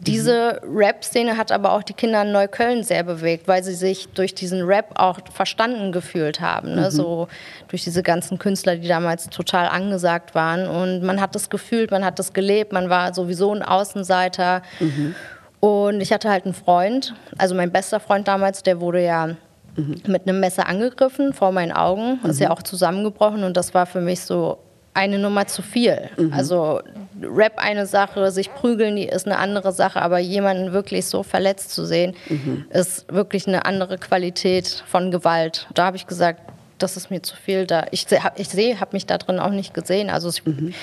diese 0.00 0.60
mhm. 0.62 0.76
Rap-Szene 0.76 1.36
hat 1.36 1.50
aber 1.50 1.72
auch 1.72 1.82
die 1.82 1.92
Kinder 1.92 2.22
in 2.22 2.30
Neukölln 2.30 2.84
sehr 2.84 3.02
bewegt, 3.02 3.48
weil 3.48 3.64
sie 3.64 3.74
sich 3.74 4.08
durch 4.10 4.34
diesen 4.34 4.62
Rap 4.62 4.92
auch 4.94 5.18
verstanden 5.32 5.90
gefühlt 5.90 6.40
haben. 6.40 6.76
Ne? 6.76 6.86
Mhm. 6.86 6.90
So 6.90 7.28
durch 7.66 7.82
diese 7.82 8.04
ganzen 8.04 8.38
Künstler, 8.38 8.76
die 8.76 8.86
damals 8.86 9.28
total 9.30 9.66
angesagt 9.66 10.36
waren. 10.36 10.68
Und 10.68 11.02
man 11.02 11.20
hat 11.20 11.34
das 11.34 11.50
gefühlt, 11.50 11.90
man 11.90 12.04
hat 12.04 12.20
das 12.20 12.32
gelebt, 12.32 12.72
man 12.72 12.88
war 12.88 13.12
sowieso 13.12 13.52
ein 13.52 13.62
Außenseiter. 13.62 14.62
Mhm. 14.78 15.16
Und 15.60 16.00
ich 16.00 16.12
hatte 16.12 16.30
halt 16.30 16.44
einen 16.44 16.54
Freund, 16.54 17.14
also 17.36 17.54
mein 17.54 17.72
bester 17.72 18.00
Freund 18.00 18.28
damals, 18.28 18.62
der 18.62 18.80
wurde 18.80 19.04
ja 19.04 19.28
mhm. 19.76 20.02
mit 20.06 20.28
einem 20.28 20.40
Messer 20.40 20.68
angegriffen 20.68 21.32
vor 21.32 21.52
meinen 21.52 21.72
Augen, 21.72 22.20
ist 22.24 22.40
ja 22.40 22.50
auch 22.50 22.62
zusammengebrochen 22.62 23.42
und 23.42 23.56
das 23.56 23.74
war 23.74 23.86
für 23.86 24.00
mich 24.00 24.20
so 24.20 24.58
eine 24.94 25.18
Nummer 25.18 25.46
zu 25.46 25.62
viel. 25.62 26.10
Mhm. 26.16 26.32
Also 26.32 26.80
Rap 27.22 27.58
eine 27.58 27.86
Sache, 27.86 28.30
sich 28.30 28.52
prügeln, 28.52 28.96
die 28.96 29.06
ist 29.06 29.26
eine 29.26 29.38
andere 29.38 29.72
Sache, 29.72 30.02
aber 30.02 30.18
jemanden 30.18 30.72
wirklich 30.72 31.06
so 31.06 31.22
verletzt 31.22 31.70
zu 31.70 31.84
sehen, 31.84 32.14
mhm. 32.28 32.66
ist 32.70 33.12
wirklich 33.12 33.46
eine 33.46 33.64
andere 33.64 33.98
Qualität 33.98 34.82
von 34.86 35.10
Gewalt. 35.10 35.68
Da 35.74 35.86
habe 35.86 35.96
ich 35.96 36.06
gesagt, 36.06 36.40
das 36.78 36.96
ist 36.96 37.10
mir 37.10 37.22
zu 37.22 37.36
viel. 37.36 37.66
Da 37.66 37.86
ich, 37.90 38.06
ich 38.36 38.48
sehe, 38.48 38.80
habe 38.80 38.90
mich 38.92 39.06
da 39.06 39.18
drin 39.18 39.38
auch 39.38 39.50
nicht 39.50 39.74
gesehen. 39.74 40.10
Also 40.10 40.28
ich, 40.28 40.44
mhm. 40.44 40.74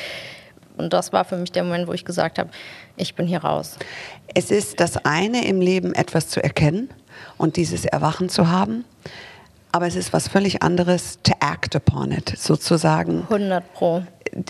Und 0.78 0.94
das 0.94 1.14
war 1.14 1.26
für 1.26 1.38
mich 1.38 1.52
der 1.52 1.64
Moment, 1.64 1.88
wo 1.88 1.94
ich 1.94 2.06
gesagt 2.06 2.40
habe, 2.40 2.50
ich 2.98 3.16
bin 3.16 3.28
hier 3.28 3.44
raus. 3.44 3.78
Es 4.34 4.52
ist 4.52 4.80
das 4.80 4.98
eine 5.06 5.46
im 5.46 5.62
Leben, 5.62 5.94
etwas 5.94 6.28
zu 6.28 6.44
erkennen 6.44 6.90
und 7.38 7.58
dieses 7.58 7.86
Erwachen 7.86 8.30
zu 8.30 8.50
haben 8.50 8.86
aber 9.76 9.88
es 9.88 9.98
ist 9.98 10.14
was 10.14 10.30
völlig 10.30 10.64
anderes 10.64 11.20
to 11.22 11.34
act 11.42 11.76
upon 11.76 12.14
it, 12.14 12.34
sozusagen. 12.38 13.24
100 13.24 13.74
Pro. 13.74 14.04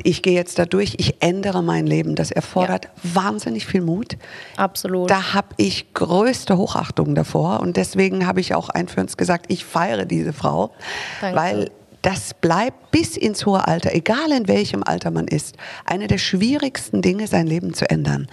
Ich 0.03 0.21
gehe 0.21 0.35
jetzt 0.35 0.59
da 0.59 0.65
durch, 0.65 0.97
ich 0.99 1.15
ändere 1.19 1.63
mein 1.63 1.87
Leben. 1.87 2.13
Das 2.13 2.29
erfordert 2.29 2.85
ja. 2.85 3.15
wahnsinnig 3.15 3.65
viel 3.65 3.81
Mut. 3.81 4.17
Absolut. 4.55 5.09
Da 5.09 5.33
habe 5.33 5.47
ich 5.57 5.95
größte 5.95 6.59
Hochachtung 6.59 7.15
davor 7.15 7.59
und 7.61 7.75
deswegen 7.75 8.27
habe 8.27 8.39
ich 8.39 8.53
auch 8.53 8.69
einführend 8.69 9.17
gesagt, 9.17 9.47
ich 9.47 9.65
feiere 9.65 10.05
diese 10.05 10.31
Frau, 10.31 10.69
Danke. 11.21 11.37
weil 11.39 11.71
das 12.05 12.35
bleibt 12.35 12.91
bis 12.91 13.17
ins 13.17 13.47
hohe 13.47 13.67
Alter, 13.67 13.95
egal 13.95 14.31
in 14.31 14.47
welchem 14.47 14.83
Alter 14.83 15.09
man 15.09 15.27
ist, 15.27 15.55
eine 15.85 16.05
der 16.05 16.19
schwierigsten 16.19 17.01
Dinge, 17.01 17.25
sein 17.25 17.47
Leben 17.47 17.73
zu 17.73 17.89
ändern. 17.89 18.27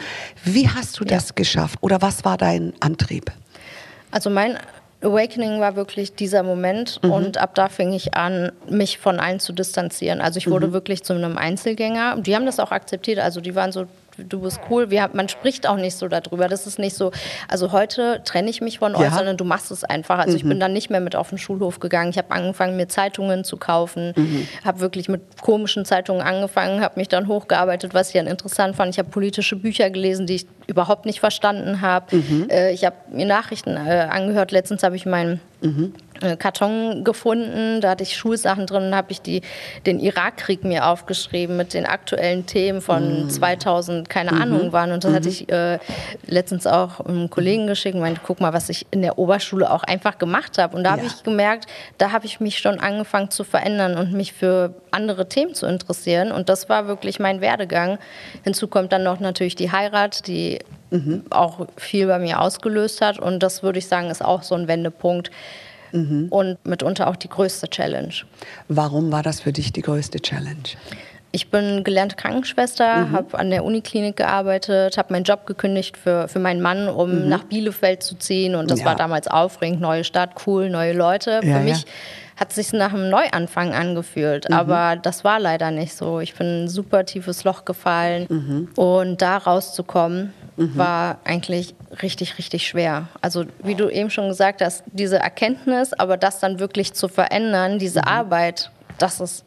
Wie 0.44 0.68
hast 0.68 1.00
du 1.00 1.04
das 1.04 1.30
ja. 1.30 1.34
geschafft 1.36 1.78
oder 1.80 2.02
was 2.02 2.22
war 2.26 2.36
dein 2.36 2.74
Antrieb? 2.80 3.32
Also 4.10 4.28
mein 4.28 4.58
Awakening 5.00 5.58
war 5.58 5.74
wirklich 5.74 6.14
dieser 6.14 6.42
Moment 6.42 7.00
mhm. 7.02 7.12
und 7.12 7.38
ab 7.38 7.54
da 7.54 7.70
fing 7.70 7.94
ich 7.94 8.14
an, 8.14 8.52
mich 8.68 8.98
von 8.98 9.18
allen 9.18 9.40
zu 9.40 9.54
distanzieren. 9.54 10.20
Also 10.20 10.36
ich 10.36 10.50
wurde 10.50 10.68
mhm. 10.68 10.72
wirklich 10.72 11.02
zu 11.02 11.14
einem 11.14 11.38
Einzelgänger. 11.38 12.18
Die 12.20 12.36
haben 12.36 12.44
das 12.44 12.60
auch 12.60 12.72
akzeptiert. 12.72 13.20
Also 13.20 13.40
die 13.40 13.54
waren 13.54 13.72
so, 13.72 13.86
du 14.18 14.40
bist 14.40 14.60
cool. 14.70 14.90
Wir, 14.90 15.10
man 15.12 15.28
spricht 15.28 15.66
auch 15.66 15.76
nicht 15.76 15.96
so 15.96 16.08
darüber. 16.08 16.48
Das 16.48 16.66
ist 16.66 16.78
nicht 16.78 16.96
so, 16.96 17.12
also 17.48 17.72
heute 17.72 18.20
trenne 18.24 18.50
ich 18.50 18.60
mich 18.60 18.78
von 18.78 18.94
euch, 18.94 19.02
ja. 19.02 19.10
sondern 19.10 19.36
du 19.36 19.44
machst 19.44 19.70
es 19.70 19.84
einfach. 19.84 20.18
Also 20.18 20.32
mhm. 20.32 20.36
ich 20.36 20.44
bin 20.44 20.60
dann 20.60 20.72
nicht 20.72 20.90
mehr 20.90 21.00
mit 21.00 21.16
auf 21.16 21.30
den 21.30 21.38
Schulhof 21.38 21.80
gegangen. 21.80 22.10
Ich 22.10 22.18
habe 22.18 22.30
angefangen, 22.30 22.76
mir 22.76 22.88
Zeitungen 22.88 23.44
zu 23.44 23.56
kaufen, 23.56 24.12
mhm. 24.16 24.48
habe 24.64 24.80
wirklich 24.80 25.08
mit 25.08 25.22
komischen 25.40 25.84
Zeitungen 25.84 26.22
angefangen, 26.22 26.80
habe 26.80 26.98
mich 26.98 27.08
dann 27.08 27.28
hochgearbeitet, 27.28 27.94
was 27.94 28.08
ich 28.08 28.14
dann 28.14 28.26
interessant 28.26 28.76
fand. 28.76 28.92
Ich 28.92 28.98
habe 28.98 29.08
politische 29.08 29.56
Bücher 29.56 29.90
gelesen, 29.90 30.26
die 30.26 30.36
ich 30.36 30.46
überhaupt 30.66 31.06
nicht 31.06 31.20
verstanden 31.20 31.80
habe. 31.80 32.16
Mhm. 32.16 32.48
Äh, 32.50 32.72
ich 32.72 32.84
habe 32.84 32.96
mir 33.10 33.26
Nachrichten 33.26 33.76
äh, 33.76 34.08
angehört. 34.10 34.52
Letztens 34.52 34.82
habe 34.82 34.96
ich 34.96 35.06
meinen 35.06 35.40
Äh, 36.22 36.36
Karton 36.36 37.04
gefunden. 37.04 37.80
Da 37.80 37.90
hatte 37.90 38.02
ich 38.04 38.16
Schulsachen 38.16 38.66
drin 38.66 38.94
habe 38.94 39.12
ich 39.12 39.20
die, 39.20 39.42
den 39.86 39.98
Irakkrieg 39.98 40.64
mir 40.64 40.86
aufgeschrieben 40.86 41.56
mit 41.56 41.74
den 41.74 41.86
aktuellen 41.86 42.46
Themen 42.46 42.80
von 42.80 43.24
mhm. 43.24 43.30
2000, 43.30 44.08
keine 44.08 44.32
mhm. 44.32 44.42
Ahnung 44.42 44.68
wann. 44.72 44.92
Und 44.92 45.04
das 45.04 45.12
hatte 45.12 45.28
mhm. 45.28 45.32
ich 45.32 45.52
äh, 45.52 45.78
letztens 46.26 46.66
auch 46.66 47.00
einem 47.00 47.28
Kollegen 47.28 47.66
geschickt 47.66 47.94
und 47.94 48.00
meinte, 48.00 48.20
guck 48.24 48.40
mal, 48.40 48.52
was 48.52 48.68
ich 48.68 48.86
in 48.90 49.02
der 49.02 49.18
Oberschule 49.18 49.70
auch 49.70 49.82
einfach 49.82 50.18
gemacht 50.18 50.58
habe. 50.58 50.76
Und 50.76 50.84
da 50.84 50.90
ja. 50.90 50.96
habe 50.96 51.06
ich 51.06 51.22
gemerkt, 51.22 51.66
da 51.98 52.12
habe 52.12 52.26
ich 52.26 52.40
mich 52.40 52.58
schon 52.58 52.78
angefangen 52.78 53.30
zu 53.30 53.44
verändern 53.44 53.96
und 53.96 54.12
mich 54.12 54.32
für 54.32 54.74
andere 54.90 55.28
Themen 55.28 55.54
zu 55.54 55.66
interessieren. 55.66 56.30
Und 56.30 56.48
das 56.48 56.68
war 56.68 56.86
wirklich 56.86 57.18
mein 57.18 57.40
Werdegang. 57.40 57.98
Hinzu 58.44 58.68
kommt 58.68 58.92
dann 58.92 59.02
noch 59.02 59.20
natürlich 59.20 59.56
die 59.56 59.72
Heirat, 59.72 60.26
die 60.26 60.60
mhm. 60.90 61.24
auch 61.30 61.66
viel 61.76 62.06
bei 62.06 62.18
mir 62.18 62.40
ausgelöst 62.40 63.00
hat. 63.00 63.18
Und 63.18 63.42
das 63.42 63.62
würde 63.62 63.78
ich 63.78 63.88
sagen, 63.88 64.10
ist 64.10 64.24
auch 64.24 64.42
so 64.42 64.54
ein 64.54 64.68
Wendepunkt. 64.68 65.30
Mhm. 65.92 66.28
Und 66.30 66.64
mitunter 66.66 67.08
auch 67.08 67.16
die 67.16 67.28
größte 67.28 67.68
Challenge. 67.68 68.14
Warum 68.68 69.12
war 69.12 69.22
das 69.22 69.40
für 69.40 69.52
dich 69.52 69.72
die 69.72 69.82
größte 69.82 70.20
Challenge? 70.20 70.56
Ich 71.34 71.50
bin 71.50 71.82
gelernte 71.82 72.16
Krankenschwester, 72.16 73.06
mhm. 73.06 73.12
habe 73.12 73.38
an 73.38 73.50
der 73.50 73.64
Uniklinik 73.64 74.16
gearbeitet, 74.16 74.98
habe 74.98 75.14
meinen 75.14 75.24
Job 75.24 75.46
gekündigt 75.46 75.96
für, 75.96 76.28
für 76.28 76.38
meinen 76.38 76.60
Mann, 76.60 76.88
um 76.88 77.22
mhm. 77.22 77.28
nach 77.28 77.44
Bielefeld 77.44 78.02
zu 78.02 78.16
ziehen. 78.16 78.54
Und 78.54 78.70
das 78.70 78.80
ja. 78.80 78.86
war 78.86 78.96
damals 78.96 79.28
aufregend, 79.28 79.80
neue 79.80 80.04
Stadt, 80.04 80.46
cool, 80.46 80.68
neue 80.68 80.92
Leute. 80.92 81.40
Ja, 81.42 81.58
für 81.58 81.60
mich 81.60 81.78
ja. 81.78 81.88
Hat 82.42 82.52
sich 82.52 82.72
nach 82.72 82.92
einem 82.92 83.08
Neuanfang 83.08 83.72
angefühlt, 83.72 84.48
mhm. 84.48 84.56
aber 84.56 84.96
das 84.96 85.22
war 85.22 85.38
leider 85.38 85.70
nicht 85.70 85.94
so. 85.94 86.18
Ich 86.18 86.34
bin 86.34 86.46
in 86.48 86.64
ein 86.64 86.68
super 86.68 87.06
tiefes 87.06 87.44
Loch 87.44 87.64
gefallen 87.64 88.26
mhm. 88.28 88.68
und 88.74 89.22
da 89.22 89.36
rauszukommen 89.36 90.32
mhm. 90.56 90.76
war 90.76 91.18
eigentlich 91.22 91.76
richtig, 92.02 92.38
richtig 92.38 92.66
schwer. 92.66 93.06
Also 93.20 93.44
wie 93.62 93.76
du 93.76 93.88
eben 93.88 94.10
schon 94.10 94.26
gesagt 94.26 94.60
hast, 94.60 94.82
diese 94.86 95.20
Erkenntnis, 95.20 95.92
aber 95.92 96.16
das 96.16 96.40
dann 96.40 96.58
wirklich 96.58 96.94
zu 96.94 97.06
verändern, 97.06 97.78
diese 97.78 98.00
mhm. 98.00 98.08
Arbeit, 98.08 98.72
das 98.98 99.20
ist 99.20 99.44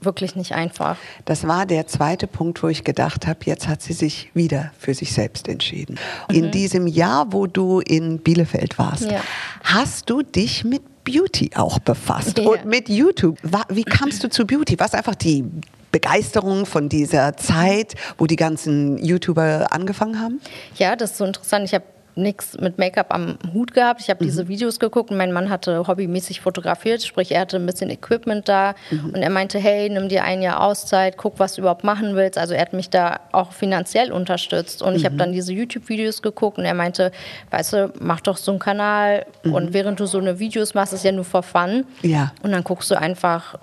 wirklich 0.00 0.34
nicht 0.34 0.52
einfach. 0.52 0.96
Das 1.26 1.46
war 1.46 1.66
der 1.66 1.86
zweite 1.86 2.26
Punkt, 2.26 2.62
wo 2.62 2.68
ich 2.68 2.82
gedacht 2.82 3.26
habe, 3.26 3.40
jetzt 3.44 3.68
hat 3.68 3.82
sie 3.82 3.92
sich 3.92 4.30
wieder 4.32 4.72
für 4.78 4.94
sich 4.94 5.12
selbst 5.12 5.48
entschieden. 5.48 5.98
Mhm. 6.30 6.34
In 6.34 6.50
diesem 6.50 6.86
Jahr, 6.86 7.30
wo 7.30 7.46
du 7.46 7.80
in 7.80 8.20
Bielefeld 8.20 8.78
warst, 8.78 9.10
ja. 9.10 9.20
hast 9.64 10.08
du 10.08 10.22
dich 10.22 10.64
mit 10.64 10.82
Beauty 11.08 11.50
auch 11.54 11.78
befasst 11.78 12.36
ja. 12.38 12.44
und 12.44 12.66
mit 12.66 12.90
YouTube. 12.90 13.38
Wie 13.70 13.84
kamst 13.84 14.22
du 14.22 14.28
zu 14.28 14.46
Beauty? 14.46 14.78
Was 14.78 14.92
einfach 14.92 15.14
die 15.14 15.42
Begeisterung 15.90 16.66
von 16.66 16.90
dieser 16.90 17.34
Zeit, 17.38 17.94
wo 18.18 18.26
die 18.26 18.36
ganzen 18.36 18.98
YouTuber 19.02 19.68
angefangen 19.70 20.20
haben? 20.20 20.40
Ja, 20.76 20.96
das 20.96 21.12
ist 21.12 21.16
so 21.18 21.24
interessant. 21.24 21.64
Ich 21.64 21.72
habe 21.72 21.84
nichts 22.18 22.58
mit 22.58 22.78
Make-up 22.78 23.12
am 23.14 23.38
Hut 23.54 23.72
gehabt. 23.72 24.00
Ich 24.00 24.10
habe 24.10 24.22
mhm. 24.22 24.28
diese 24.28 24.48
Videos 24.48 24.78
geguckt 24.78 25.10
und 25.10 25.16
mein 25.16 25.32
Mann 25.32 25.48
hatte 25.48 25.86
hobbymäßig 25.86 26.40
fotografiert, 26.40 27.02
sprich 27.02 27.32
er 27.32 27.42
hatte 27.42 27.56
ein 27.56 27.66
bisschen 27.66 27.90
Equipment 27.90 28.48
da 28.48 28.74
mhm. 28.90 29.10
und 29.14 29.16
er 29.16 29.30
meinte, 29.30 29.58
hey, 29.58 29.88
nimm 29.88 30.08
dir 30.08 30.24
ein 30.24 30.42
Jahr 30.42 30.60
Auszeit, 30.60 31.16
guck, 31.16 31.38
was 31.38 31.54
du 31.54 31.62
überhaupt 31.62 31.84
machen 31.84 32.16
willst. 32.16 32.38
Also 32.38 32.54
er 32.54 32.60
hat 32.60 32.72
mich 32.72 32.90
da 32.90 33.20
auch 33.32 33.52
finanziell 33.52 34.12
unterstützt 34.12 34.82
und 34.82 34.90
mhm. 34.90 34.96
ich 34.96 35.04
habe 35.04 35.16
dann 35.16 35.32
diese 35.32 35.52
YouTube-Videos 35.52 36.22
geguckt 36.22 36.58
und 36.58 36.64
er 36.64 36.74
meinte, 36.74 37.12
weißt 37.50 37.72
du, 37.72 37.92
mach 38.00 38.20
doch 38.20 38.36
so 38.36 38.50
einen 38.50 38.60
Kanal 38.60 39.24
mhm. 39.44 39.54
und 39.54 39.72
während 39.72 40.00
du 40.00 40.06
so 40.06 40.18
eine 40.18 40.38
Videos 40.38 40.74
machst, 40.74 40.92
ist 40.92 41.04
ja 41.04 41.12
nur 41.12 41.24
for 41.24 41.42
fun. 41.42 41.84
Ja. 42.02 42.32
Und 42.42 42.52
dann 42.52 42.64
guckst 42.64 42.90
du 42.90 42.98
einfach, 42.98 43.58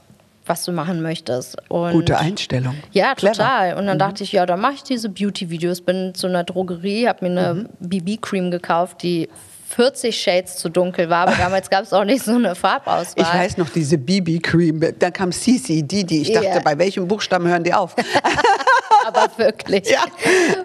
was 0.46 0.64
du 0.64 0.72
machen 0.72 1.02
möchtest. 1.02 1.58
Und 1.70 1.92
Gute 1.92 2.18
Einstellung. 2.18 2.76
Ja, 2.92 3.16
Clever. 3.16 3.34
total. 3.34 3.74
Und 3.76 3.88
dann 3.88 3.98
mhm. 3.98 4.00
dachte 4.00 4.24
ich, 4.24 4.32
ja, 4.32 4.46
dann 4.46 4.60
mache 4.60 4.76
ich 4.76 4.84
diese 4.84 5.10
Beauty-Videos. 5.10 5.82
Bin 5.82 6.14
zu 6.14 6.28
einer 6.28 6.44
Drogerie, 6.44 7.08
habe 7.08 7.28
mir 7.30 7.40
eine 7.40 7.54
mhm. 7.54 7.70
BB-Cream 7.80 8.52
gekauft, 8.52 9.04
die 9.04 9.30
40 9.70 10.16
Shades 10.16 10.58
zu 10.58 10.70
dunkel 10.70 11.10
war, 11.10 11.28
aber 11.28 11.36
damals 11.36 11.70
gab 11.70 11.84
es 11.84 11.92
auch 11.92 12.06
nicht 12.06 12.24
so 12.24 12.36
eine 12.36 12.56
Farbauswahl. 12.56 13.14
Ich 13.18 13.28
weiß 13.28 13.58
noch, 13.58 13.70
diese 13.70 13.98
BB-Cream, 13.98 14.94
dann 14.98 15.12
kam 15.12 15.32
Cici, 15.32 15.84
Didi. 15.84 16.22
Ich 16.22 16.32
dachte, 16.32 16.48
yeah. 16.48 16.60
bei 16.60 16.78
welchem 16.78 17.08
Buchstaben 17.08 17.48
hören 17.48 17.64
die 17.64 17.74
auf? 17.74 17.96
aber 19.06 19.30
wirklich. 19.38 19.90
Ja. 19.90 20.04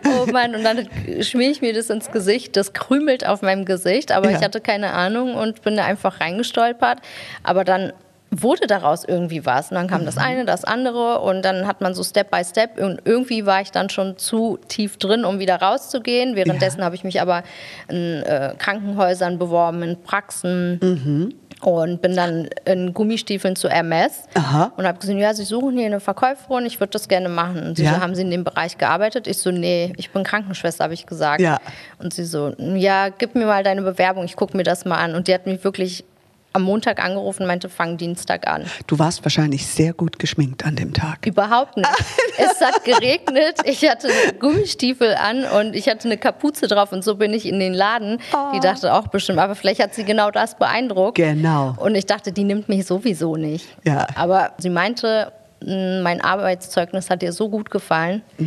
Oh 0.04 0.30
Mann, 0.30 0.54
und 0.54 0.62
dann 0.62 0.88
schmier 1.22 1.50
ich 1.50 1.60
mir 1.60 1.72
das 1.72 1.90
ins 1.90 2.10
Gesicht. 2.10 2.56
Das 2.56 2.72
krümelt 2.72 3.26
auf 3.26 3.42
meinem 3.42 3.64
Gesicht, 3.64 4.12
aber 4.12 4.30
ja. 4.30 4.38
ich 4.38 4.44
hatte 4.44 4.60
keine 4.60 4.92
Ahnung 4.92 5.34
und 5.34 5.62
bin 5.62 5.76
da 5.76 5.84
einfach 5.84 6.20
reingestolpert. 6.20 6.98
Aber 7.42 7.64
dann 7.64 7.92
wurde 8.30 8.66
daraus 8.66 9.04
irgendwie 9.04 9.44
was. 9.44 9.70
Und 9.70 9.76
dann 9.76 9.88
kam 9.88 10.02
mhm. 10.02 10.06
das 10.06 10.16
eine, 10.16 10.44
das 10.44 10.64
andere 10.64 11.20
und 11.20 11.42
dann 11.42 11.66
hat 11.66 11.80
man 11.80 11.94
so 11.94 12.02
Step 12.02 12.30
by 12.30 12.44
Step 12.44 12.78
und 12.78 13.00
irgendwie 13.04 13.46
war 13.46 13.60
ich 13.60 13.72
dann 13.72 13.90
schon 13.90 14.18
zu 14.18 14.58
tief 14.68 14.96
drin, 14.98 15.24
um 15.24 15.38
wieder 15.38 15.56
rauszugehen. 15.56 16.36
Währenddessen 16.36 16.80
ja. 16.80 16.84
habe 16.84 16.94
ich 16.94 17.04
mich 17.04 17.20
aber 17.20 17.42
in 17.88 18.22
äh, 18.22 18.54
Krankenhäusern 18.56 19.38
beworben, 19.38 19.82
in 19.82 20.02
Praxen. 20.02 20.78
Mhm. 20.82 21.34
Und 21.62 22.00
bin 22.00 22.16
dann 22.16 22.48
in 22.64 22.94
Gummistiefeln 22.94 23.54
zu 23.54 23.68
Hermes 23.68 24.22
Aha. 24.32 24.72
und 24.78 24.86
habe 24.86 24.98
gesagt, 24.98 25.18
ja, 25.18 25.34
Sie 25.34 25.44
suchen 25.44 25.76
hier 25.76 25.84
eine 25.84 26.00
Verkäuferin, 26.00 26.64
ich 26.64 26.80
würde 26.80 26.92
das 26.92 27.06
gerne 27.06 27.28
machen. 27.28 27.62
Und 27.62 27.76
sie 27.76 27.84
ja. 27.84 27.96
so, 27.96 28.00
haben 28.00 28.14
Sie 28.14 28.22
in 28.22 28.30
dem 28.30 28.44
Bereich 28.44 28.78
gearbeitet? 28.78 29.26
Ich 29.26 29.36
so, 29.36 29.50
nee, 29.50 29.92
ich 29.98 30.10
bin 30.10 30.24
Krankenschwester, 30.24 30.84
habe 30.84 30.94
ich 30.94 31.04
gesagt. 31.04 31.42
Ja. 31.42 31.58
Und 31.98 32.14
sie 32.14 32.24
so, 32.24 32.54
ja, 32.56 33.10
gib 33.10 33.34
mir 33.34 33.44
mal 33.44 33.62
deine 33.62 33.82
Bewerbung, 33.82 34.24
ich 34.24 34.36
gucke 34.36 34.56
mir 34.56 34.62
das 34.62 34.86
mal 34.86 34.96
an. 34.96 35.14
Und 35.14 35.28
die 35.28 35.34
hat 35.34 35.44
mich 35.44 35.62
wirklich 35.62 36.06
am 36.52 36.62
Montag 36.62 37.02
angerufen 37.02 37.42
und 37.42 37.48
meinte, 37.48 37.68
fang 37.68 37.96
Dienstag 37.96 38.46
an. 38.46 38.64
Du 38.86 38.98
warst 38.98 39.24
wahrscheinlich 39.24 39.66
sehr 39.66 39.92
gut 39.92 40.18
geschminkt 40.18 40.64
an 40.64 40.76
dem 40.76 40.92
Tag. 40.92 41.26
Überhaupt 41.26 41.76
nicht. 41.76 41.88
es 42.38 42.60
hat 42.60 42.84
geregnet, 42.84 43.56
ich 43.64 43.88
hatte 43.88 44.08
Gummistiefel 44.40 45.14
an 45.14 45.44
und 45.44 45.76
ich 45.76 45.88
hatte 45.88 46.08
eine 46.08 46.18
Kapuze 46.18 46.66
drauf 46.66 46.92
und 46.92 47.04
so 47.04 47.14
bin 47.16 47.32
ich 47.32 47.46
in 47.46 47.60
den 47.60 47.74
Laden. 47.74 48.18
Oh. 48.32 48.52
Die 48.54 48.60
dachte 48.60 48.92
auch 48.92 49.08
bestimmt, 49.08 49.38
aber 49.38 49.54
vielleicht 49.54 49.80
hat 49.80 49.94
sie 49.94 50.04
genau 50.04 50.30
das 50.30 50.56
beeindruckt. 50.56 51.16
Genau. 51.16 51.76
Und 51.78 51.94
ich 51.94 52.06
dachte, 52.06 52.32
die 52.32 52.44
nimmt 52.44 52.68
mich 52.68 52.86
sowieso 52.86 53.36
nicht. 53.36 53.66
Ja. 53.84 54.06
Aber 54.16 54.52
sie 54.58 54.70
meinte, 54.70 55.32
mein 55.62 56.20
Arbeitszeugnis 56.20 57.10
hat 57.10 57.22
ihr 57.22 57.32
so 57.32 57.48
gut 57.48 57.70
gefallen, 57.70 58.22
mm. 58.38 58.46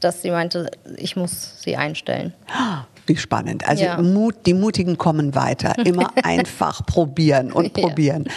dass 0.00 0.22
sie 0.22 0.30
meinte, 0.30 0.70
ich 0.96 1.16
muss 1.16 1.60
sie 1.60 1.76
einstellen. 1.76 2.32
Wie 3.06 3.16
spannend. 3.16 3.68
Also 3.68 3.84
ja. 3.84 4.00
Mut, 4.00 4.46
die 4.46 4.54
Mutigen 4.54 4.96
kommen 4.98 5.34
weiter. 5.34 5.74
Immer 5.84 6.12
einfach 6.22 6.84
probieren 6.86 7.52
und 7.52 7.72
probieren. 7.72 8.28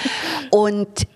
Und 0.51 1.07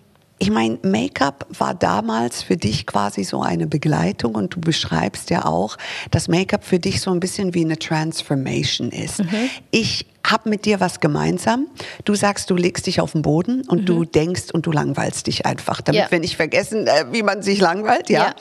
ich 0.42 0.50
meine, 0.50 0.80
Make-up 0.82 1.46
war 1.56 1.76
damals 1.76 2.42
für 2.42 2.58
dich 2.58 2.88
quasi 2.88 3.24
so 3.24 3.44
eine 3.44 3.68
Begleitung 3.68 4.34
und 4.34 4.56
du 4.56 4.60
beschreibst 4.60 5.30
ja 5.30 5.46
auch, 5.46 5.78
dass 6.10 6.28
Make-up 6.28 6.64
für 6.64 6.80
dich 6.80 7.00
so 7.00 7.12
ein 7.12 7.20
bisschen 7.20 7.54
wie 7.54 7.64
eine 7.64 7.78
Transformation 7.78 8.90
ist. 8.90 9.20
Mhm. 9.20 9.50
Ich 9.70 10.08
habe 10.26 10.50
mit 10.50 10.66
dir 10.66 10.80
was 10.80 11.00
gemeinsam. 11.00 11.68
Du 12.06 12.16
sagst, 12.16 12.50
du 12.50 12.56
legst 12.56 12.88
dich 12.88 13.02
auf 13.02 13.12
den 13.12 13.22
Boden 13.22 13.62
und 13.68 13.82
mhm. 13.82 13.86
du 13.86 14.06
denkst 14.06 14.46
und 14.52 14.66
du 14.66 14.72
langweilst 14.72 15.28
dich 15.28 15.46
einfach, 15.46 15.80
damit 15.82 16.02
ja. 16.02 16.10
wir 16.10 16.20
nicht 16.20 16.38
vergessen, 16.38 16.88
äh, 16.88 17.06
wie 17.12 17.22
man 17.22 17.44
sich 17.44 17.60
langweilt. 17.60 18.10
Ja. 18.10 18.24
ja. 18.24 18.36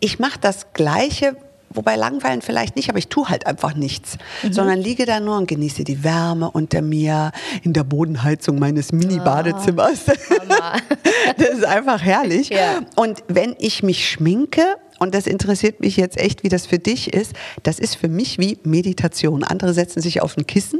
Ich 0.00 0.18
mache 0.18 0.38
das 0.40 0.72
Gleiche 0.72 1.36
wobei 1.74 1.96
langweilen 1.96 2.42
vielleicht 2.42 2.76
nicht, 2.76 2.88
aber 2.88 2.98
ich 2.98 3.08
tue 3.08 3.28
halt 3.28 3.46
einfach 3.46 3.74
nichts, 3.74 4.18
mhm. 4.42 4.52
sondern 4.52 4.78
liege 4.78 5.06
da 5.06 5.20
nur 5.20 5.36
und 5.36 5.48
genieße 5.48 5.84
die 5.84 6.04
Wärme 6.04 6.50
unter 6.50 6.82
mir 6.82 7.32
in 7.62 7.72
der 7.72 7.84
Bodenheizung 7.84 8.58
meines 8.58 8.92
Mini-Badezimmers. 8.92 10.00
Oh, 10.08 10.12
das 11.36 11.48
ist 11.48 11.64
einfach 11.64 12.02
herrlich. 12.02 12.48
Ja. 12.48 12.80
Und 12.96 13.22
wenn 13.28 13.54
ich 13.58 13.82
mich 13.82 14.08
schminke 14.08 14.76
und 15.02 15.16
das 15.16 15.26
interessiert 15.26 15.80
mich 15.80 15.96
jetzt 15.96 16.16
echt, 16.16 16.44
wie 16.44 16.48
das 16.48 16.66
für 16.66 16.78
dich 16.78 17.12
ist. 17.12 17.32
Das 17.64 17.80
ist 17.80 17.96
für 17.96 18.08
mich 18.08 18.38
wie 18.38 18.56
Meditation. 18.62 19.42
Andere 19.42 19.74
setzen 19.74 20.00
sich 20.00 20.22
auf 20.22 20.36
ein 20.36 20.46
Kissen, 20.46 20.78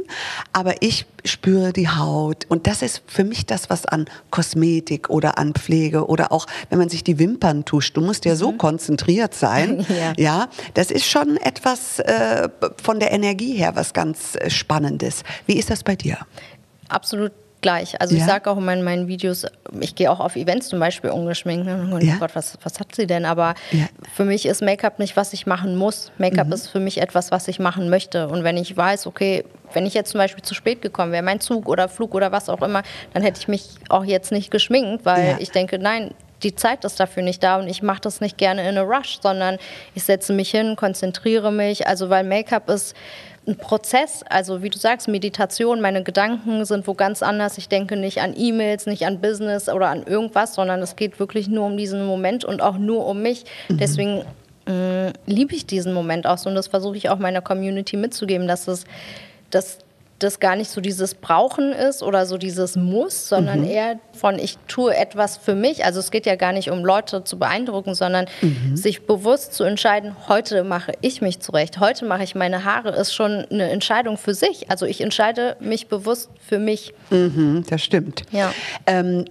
aber 0.53 0.81
ich 0.81 1.05
spüre 1.25 1.73
die 1.73 1.89
Haut. 1.89 2.45
Und 2.47 2.65
das 2.65 2.81
ist 2.81 3.01
für 3.05 3.25
mich 3.25 3.45
das, 3.45 3.69
was 3.69 3.85
an 3.85 4.05
Kosmetik 4.31 5.09
oder 5.09 5.37
an 5.37 5.53
Pflege 5.53 6.07
oder 6.07 6.31
auch, 6.31 6.47
wenn 6.69 6.79
man 6.79 6.87
sich 6.87 7.03
die 7.03 7.19
Wimpern 7.19 7.65
tuscht. 7.65 7.97
Du 7.97 8.01
musst 8.01 8.23
ja 8.23 8.37
so 8.37 8.53
mhm. 8.53 8.59
konzentriert 8.59 9.33
sein. 9.33 9.85
ja. 9.99 10.13
ja. 10.15 10.49
das 10.73 10.89
ist 10.89 11.05
schon 11.05 11.35
etwas 11.35 11.99
äh, 11.99 12.47
von 12.81 13.01
der 13.01 13.11
Energie 13.11 13.57
her, 13.57 13.75
was 13.75 13.91
ganz 13.91 14.35
äh, 14.35 14.49
Spannendes. 14.49 15.23
Wie 15.47 15.57
ist 15.57 15.69
das 15.69 15.83
bei 15.83 15.97
dir? 15.97 16.17
Absolut 16.87 17.33
gleich. 17.63 17.99
Also 17.99 18.13
ja. 18.13 18.21
ich 18.21 18.27
sage 18.27 18.51
auch 18.51 18.57
in 18.57 18.83
meinen, 18.83 19.07
Videos, 19.07 19.47
ich 19.79 19.95
gehe 19.95 20.11
auch 20.11 20.19
auf 20.19 20.35
Events 20.35 20.67
zum 20.67 20.79
Beispiel 20.79 21.09
ungeschminkt. 21.09 21.65
Ne? 21.65 21.89
Oh 21.91 21.97
ja. 21.97 22.17
Gott, 22.19 22.35
was, 22.35 22.59
was 22.61 22.79
hat 22.79 22.93
sie 22.93 23.07
denn? 23.07 23.25
Aber 23.25 23.55
ja. 23.71 23.87
für 24.13 24.25
mich 24.25 24.45
ist 24.45 24.61
Make-up 24.61 24.99
nicht, 24.99 25.17
was 25.17 25.33
ich 25.33 25.47
machen 25.47 25.75
muss. 25.75 26.11
Make-up 26.19 26.47
mhm. 26.47 26.53
ist 26.53 26.67
für 26.67 26.79
mich 26.79 27.01
etwas, 27.01 27.31
was 27.31 27.47
ich 27.47 27.57
machen 27.57 27.89
möchte. 27.89 28.27
Und 28.27 28.43
wenn 28.43 28.57
ich 28.57 28.77
weiß, 28.77 29.07
okay, 29.07 29.43
wenn 29.73 29.87
ich 29.87 29.95
jetzt 29.95 30.11
zum 30.11 30.19
Beispiel 30.19 30.43
zu 30.43 30.53
spät 30.53 30.83
gekommen 30.83 31.11
wäre, 31.11 31.23
mein 31.23 31.39
Zug 31.39 31.67
oder 31.67 31.89
Flug 31.89 32.13
oder 32.13 32.31
was 32.31 32.49
auch 32.49 32.61
immer, 32.61 32.83
dann 33.13 33.23
hätte 33.23 33.39
ich 33.39 33.47
mich 33.47 33.69
auch 33.89 34.03
jetzt 34.03 34.31
nicht 34.31 34.51
geschminkt, 34.51 35.05
weil 35.05 35.37
ich 35.39 35.49
denke, 35.49 35.79
nein, 35.79 36.11
die 36.43 36.55
Zeit 36.55 36.83
ist 36.83 36.99
dafür 36.99 37.23
nicht 37.23 37.41
da 37.41 37.57
und 37.57 37.67
ich 37.67 37.81
mache 37.81 38.01
das 38.01 38.21
nicht 38.21 38.37
gerne 38.37 38.67
in 38.67 38.77
a 38.77 38.81
rush, 38.81 39.19
sondern 39.21 39.57
ich 39.95 40.03
setze 40.03 40.33
mich 40.33 40.51
hin, 40.51 40.75
konzentriere 40.75 41.51
mich. 41.51 41.87
Also 41.87 42.09
weil 42.09 42.23
Make-up 42.23 42.69
ist 42.69 42.95
ein 43.45 43.57
Prozess, 43.57 44.23
also 44.29 44.63
wie 44.63 44.69
du 44.69 44.77
sagst, 44.77 45.07
Meditation, 45.07 45.81
meine 45.81 46.03
Gedanken 46.03 46.63
sind 46.65 46.87
wo 46.87 46.93
ganz 46.93 47.21
anders. 47.21 47.57
Ich 47.57 47.67
denke 47.67 47.97
nicht 47.97 48.21
an 48.21 48.33
E-Mails, 48.37 48.85
nicht 48.85 49.05
an 49.05 49.19
Business 49.19 49.67
oder 49.67 49.89
an 49.89 50.03
irgendwas, 50.03 50.55
sondern 50.55 50.81
es 50.81 50.95
geht 50.95 51.19
wirklich 51.19 51.47
nur 51.47 51.65
um 51.65 51.75
diesen 51.75 52.05
Moment 52.05 52.45
und 52.45 52.61
auch 52.61 52.77
nur 52.77 53.05
um 53.05 53.21
mich. 53.21 53.43
Mhm. 53.67 53.77
Deswegen 53.77 54.25
äh, 54.65 55.11
liebe 55.25 55.55
ich 55.55 55.65
diesen 55.65 55.93
Moment 55.93 56.25
auch 56.25 56.37
so 56.37 56.49
und 56.49 56.55
das 56.55 56.67
versuche 56.67 56.95
ich 56.95 57.09
auch 57.09 57.19
meiner 57.19 57.41
Community 57.41 57.97
mitzugeben, 57.97 58.47
dass 58.47 58.67
es 58.67 58.85
dass 59.49 59.79
das 60.23 60.39
gar 60.39 60.55
nicht 60.55 60.69
so 60.69 60.81
dieses 60.81 61.15
Brauchen 61.15 61.71
ist 61.71 62.03
oder 62.03 62.25
so 62.25 62.37
dieses 62.37 62.75
Muss, 62.75 63.27
sondern 63.27 63.61
mhm. 63.61 63.67
eher 63.67 63.99
von 64.13 64.39
ich 64.39 64.57
tue 64.67 64.95
etwas 64.95 65.37
für 65.37 65.55
mich. 65.55 65.85
Also 65.85 65.99
es 65.99 66.11
geht 66.11 66.25
ja 66.25 66.35
gar 66.35 66.53
nicht 66.53 66.69
um 66.69 66.83
Leute 66.85 67.23
zu 67.23 67.37
beeindrucken, 67.37 67.95
sondern 67.95 68.25
mhm. 68.41 68.75
sich 68.75 69.05
bewusst 69.05 69.53
zu 69.53 69.63
entscheiden, 69.63 70.15
heute 70.27 70.63
mache 70.63 70.93
ich 71.01 71.21
mich 71.21 71.39
zurecht, 71.39 71.79
heute 71.79 72.05
mache 72.05 72.23
ich 72.23 72.35
meine 72.35 72.63
Haare, 72.63 72.89
ist 72.89 73.13
schon 73.13 73.45
eine 73.51 73.69
Entscheidung 73.69 74.17
für 74.17 74.33
sich. 74.33 74.69
Also 74.69 74.85
ich 74.85 75.01
entscheide 75.01 75.57
mich 75.59 75.87
bewusst 75.87 76.29
für 76.39 76.59
mich. 76.59 76.93
Mhm, 77.09 77.65
das 77.69 77.81
stimmt. 77.81 78.23
Ja. 78.31 78.53
Ähm, 78.85 79.25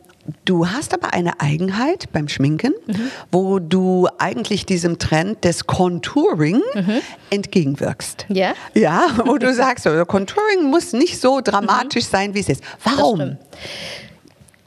Du 0.44 0.68
hast 0.68 0.94
aber 0.94 1.14
eine 1.14 1.40
Eigenheit 1.40 2.12
beim 2.12 2.28
Schminken, 2.28 2.74
mhm. 2.86 3.10
wo 3.32 3.58
du 3.58 4.08
eigentlich 4.18 4.66
diesem 4.66 4.98
Trend 4.98 5.44
des 5.44 5.66
Contouring 5.66 6.62
mhm. 6.74 7.00
entgegenwirkst. 7.30 8.26
Ja. 8.28 8.54
Ja, 8.74 9.08
wo 9.24 9.36
du 9.38 9.52
sagst, 9.52 9.86
also 9.86 10.04
Contouring 10.04 10.70
muss 10.70 10.92
nicht 10.92 11.20
so 11.20 11.40
dramatisch 11.40 12.04
mhm. 12.04 12.10
sein, 12.10 12.34
wie 12.34 12.40
es 12.40 12.48
ist. 12.48 12.62
Warum? 12.84 13.36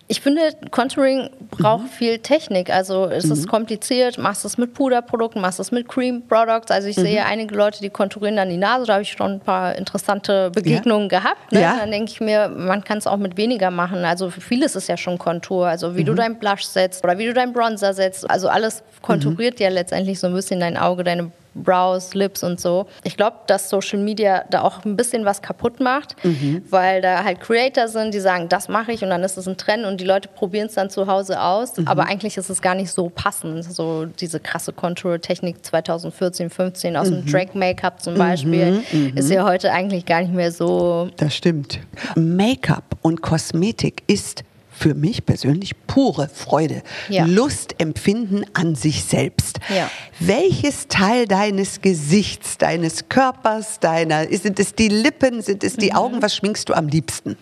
Ich 0.07 0.21
finde, 0.21 0.41
Contouring 0.69 1.31
braucht 1.49 1.85
mhm. 1.85 1.89
viel 1.89 2.19
Technik. 2.19 2.69
Also 2.69 3.05
es 3.05 3.25
mhm. 3.25 3.31
ist 3.31 3.47
kompliziert. 3.47 4.19
Machst 4.19 4.45
es 4.45 4.57
mit 4.57 4.75
Puderprodukten, 4.75 5.41
machst 5.41 5.59
es 5.59 5.71
mit 5.71 5.87
Cream 5.87 6.21
Products. 6.27 6.69
Also 6.69 6.87
ich 6.87 6.97
mhm. 6.97 7.01
sehe 7.01 7.25
einige 7.25 7.55
Leute, 7.55 7.81
die 7.81 7.89
konturieren 7.89 8.35
dann 8.35 8.49
die 8.49 8.57
Nase. 8.57 8.85
Da 8.85 8.93
habe 8.93 9.03
ich 9.03 9.11
schon 9.11 9.33
ein 9.33 9.39
paar 9.39 9.75
interessante 9.75 10.51
Begegnungen 10.51 11.09
ja. 11.09 11.19
gehabt. 11.19 11.51
Ne? 11.51 11.61
Ja. 11.61 11.77
Dann 11.79 11.89
denke 11.89 12.11
ich 12.11 12.21
mir, 12.21 12.49
man 12.49 12.83
kann 12.83 12.99
es 12.99 13.07
auch 13.07 13.17
mit 13.17 13.35
weniger 13.35 13.71
machen. 13.71 14.05
Also 14.05 14.29
für 14.29 14.41
vieles 14.41 14.75
ist 14.75 14.87
ja 14.87 14.97
schon 14.97 15.17
Kontur. 15.17 15.67
Also 15.67 15.95
wie 15.95 16.03
du 16.03 16.11
mhm. 16.11 16.17
dein 16.17 16.39
Blush 16.39 16.65
setzt 16.65 17.03
oder 17.03 17.17
wie 17.17 17.25
du 17.25 17.33
dein 17.33 17.51
Bronzer 17.51 17.93
setzt. 17.93 18.29
Also 18.29 18.47
alles 18.47 18.83
konturiert 19.01 19.59
mhm. 19.59 19.63
ja 19.63 19.69
letztendlich 19.69 20.19
so 20.19 20.27
ein 20.27 20.33
bisschen 20.33 20.59
dein 20.59 20.77
Auge, 20.77 21.03
deine 21.03 21.31
Brows, 21.55 22.13
Lips 22.13 22.43
und 22.43 22.59
so. 22.59 22.85
Ich 23.03 23.17
glaube, 23.17 23.37
dass 23.47 23.69
Social 23.69 23.99
Media 23.99 24.43
da 24.49 24.61
auch 24.61 24.85
ein 24.85 24.95
bisschen 24.95 25.25
was 25.25 25.41
kaputt 25.41 25.79
macht, 25.79 26.23
mhm. 26.23 26.63
weil 26.69 27.01
da 27.01 27.23
halt 27.23 27.39
Creator 27.39 27.87
sind, 27.87 28.13
die 28.13 28.19
sagen, 28.19 28.49
das 28.49 28.67
mache 28.67 28.91
ich 28.91 29.03
und 29.03 29.09
dann 29.09 29.23
ist 29.23 29.37
es 29.37 29.47
ein 29.47 29.57
Trend 29.57 29.85
und 29.85 29.99
die 29.99 30.05
Leute 30.05 30.27
probieren 30.27 30.67
es 30.67 30.73
dann 30.73 30.89
zu 30.89 31.07
Hause 31.07 31.41
aus. 31.41 31.77
Mhm. 31.77 31.87
Aber 31.87 32.05
eigentlich 32.05 32.37
ist 32.37 32.49
es 32.49 32.61
gar 32.61 32.75
nicht 32.75 32.91
so 32.91 33.09
passend. 33.09 33.63
So 33.63 34.05
diese 34.05 34.39
krasse 34.39 34.73
Contour-Technik 34.73 35.65
2014, 35.65 36.49
15 36.49 36.97
aus 36.97 37.09
mhm. 37.09 37.15
dem 37.15 37.31
Drag-Make-up 37.31 38.01
zum 38.01 38.15
Beispiel 38.15 38.83
mhm. 38.91 39.11
Mhm. 39.11 39.17
ist 39.17 39.29
ja 39.29 39.45
heute 39.45 39.71
eigentlich 39.71 40.05
gar 40.05 40.21
nicht 40.21 40.33
mehr 40.33 40.51
so. 40.51 41.09
Das 41.17 41.35
stimmt. 41.35 41.79
Make-up 42.15 42.97
und 43.01 43.21
Kosmetik 43.21 44.03
ist 44.07 44.43
für 44.77 44.93
mich 44.93 45.25
persönlich 45.25 45.73
pure 45.87 46.27
Freude, 46.27 46.83
ja. 47.09 47.25
Lust 47.25 47.75
empfinden 47.79 48.43
an 48.53 48.75
sich 48.75 49.03
selbst. 49.03 49.59
Ja. 49.73 49.89
Welches 50.19 50.87
Teil 50.87 51.27
deines 51.27 51.81
Gesichts, 51.81 52.57
deines 52.57 53.09
Körpers, 53.09 53.79
deiner, 53.79 54.27
sind 54.27 54.59
es 54.59 54.75
die 54.75 54.89
Lippen, 54.89 55.41
sind 55.41 55.63
es 55.63 55.77
die 55.77 55.91
mhm. 55.91 55.97
Augen, 55.97 56.21
was 56.21 56.35
schminkst 56.35 56.69
du 56.69 56.73
am 56.73 56.87
liebsten? 56.87 57.37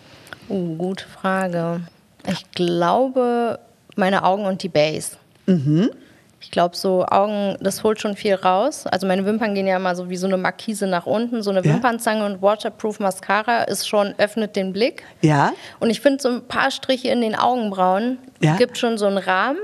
Uh, 0.48 0.76
gute 0.76 1.06
Frage. 1.06 1.80
Ich 2.26 2.50
glaube, 2.52 3.58
meine 3.96 4.24
Augen 4.24 4.44
und 4.46 4.62
die 4.62 4.68
Base. 4.68 5.16
Mhm. 5.46 5.90
Ich 6.44 6.50
glaube, 6.50 6.76
so 6.76 7.06
Augen, 7.06 7.56
das 7.60 7.82
holt 7.82 8.02
schon 8.02 8.16
viel 8.16 8.34
raus. 8.34 8.86
Also 8.86 9.06
meine 9.06 9.24
Wimpern 9.24 9.54
gehen 9.54 9.66
ja 9.66 9.76
immer 9.76 9.96
so 9.96 10.10
wie 10.10 10.16
so 10.18 10.26
eine 10.26 10.36
Markise 10.36 10.86
nach 10.86 11.06
unten. 11.06 11.42
So 11.42 11.48
eine 11.48 11.64
ja. 11.64 11.72
Wimpernzange 11.72 12.26
und 12.26 12.42
Waterproof 12.42 13.00
Mascara 13.00 13.62
ist 13.62 13.88
schon, 13.88 14.14
öffnet 14.18 14.54
den 14.54 14.74
Blick. 14.74 15.04
Ja. 15.22 15.54
Und 15.80 15.88
ich 15.88 16.02
finde, 16.02 16.22
so 16.22 16.28
ein 16.28 16.42
paar 16.46 16.70
Striche 16.70 17.08
in 17.08 17.22
den 17.22 17.34
Augenbrauen 17.34 18.18
ja. 18.40 18.56
gibt 18.56 18.76
schon 18.76 18.98
so 18.98 19.06
einen 19.06 19.16
Rahmen. 19.16 19.58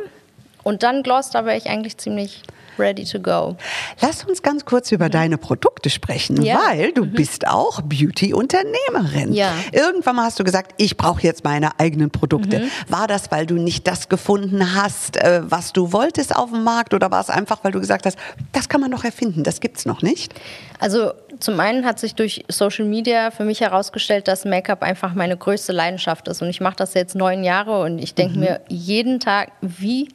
Und 0.63 0.83
dann 0.83 1.03
Gloss, 1.03 1.29
da 1.29 1.45
wäre 1.45 1.59
ich 1.59 1.69
eigentlich 1.69 1.99
ziemlich 1.99 2.43
ready 2.81 3.05
to 3.05 3.21
go. 3.21 3.57
Lass 4.01 4.25
uns 4.25 4.43
ganz 4.43 4.65
kurz 4.65 4.91
über 4.91 5.09
deine 5.09 5.39
Produkte 5.39 5.91
sprechen, 5.91 6.43
ja. 6.43 6.59
weil 6.67 6.93
du 6.93 7.05
mhm. 7.05 7.13
bist 7.13 7.47
auch 7.47 7.83
Beauty-Unternehmerin. 7.83 9.33
Ja. 9.33 9.53
Irgendwann 9.73 10.17
mal 10.17 10.25
hast 10.25 10.41
du 10.41 10.45
gesagt, 10.45 10.75
ich 10.79 10.97
brauche 10.97 11.23
jetzt 11.23 11.45
meine 11.45 11.79
eigenen 11.79 12.11
Produkte. 12.11 12.61
Mhm. 12.61 12.71
War 12.89 13.07
das, 13.07 13.31
weil 13.31 13.47
du 13.47 13.55
nicht 13.55 13.87
das 13.87 14.09
gefunden 14.09 14.75
hast, 14.75 15.17
äh, 15.17 15.43
was 15.45 15.73
du 15.73 15.93
wolltest 15.93 16.35
auf 16.35 16.51
dem 16.51 16.65
Markt 16.65 16.95
oder 16.95 17.11
war 17.11 17.21
es 17.21 17.31
einfach, 17.31 17.63
weil 17.63 17.73
du 17.73 17.81
gesagt 17.81 18.07
hast, 18.07 18.19
das 18.53 18.69
kann 18.69 18.81
man 18.81 18.91
noch 18.91 19.05
erfinden, 19.05 19.45
das 19.45 19.61
gibt 19.61 19.79
es 19.79 19.87
noch 19.87 20.03
nicht? 20.03 20.35
Also 20.79 21.13
zum 21.39 21.61
einen 21.61 21.85
hat 21.85 21.99
sich 21.99 22.15
durch 22.15 22.45
Social 22.49 22.87
Media 22.87 23.31
für 23.31 23.45
mich 23.45 23.61
herausgestellt, 23.61 24.29
dass 24.29 24.45
Make-up 24.45 24.83
einfach 24.83 25.15
meine 25.15 25.37
größte 25.37 25.73
Leidenschaft 25.73 26.27
ist 26.29 26.41
und 26.43 26.49
ich 26.49 26.61
mache 26.61 26.77
das 26.77 26.95
jetzt 26.95 27.15
neun 27.15 27.45
Jahre 27.45 27.83
und 27.83 27.99
ich 27.99 28.15
denke 28.15 28.35
mhm. 28.35 28.41
mir 28.41 28.61
jeden 28.69 29.21
Tag, 29.21 29.53
wie 29.61 30.09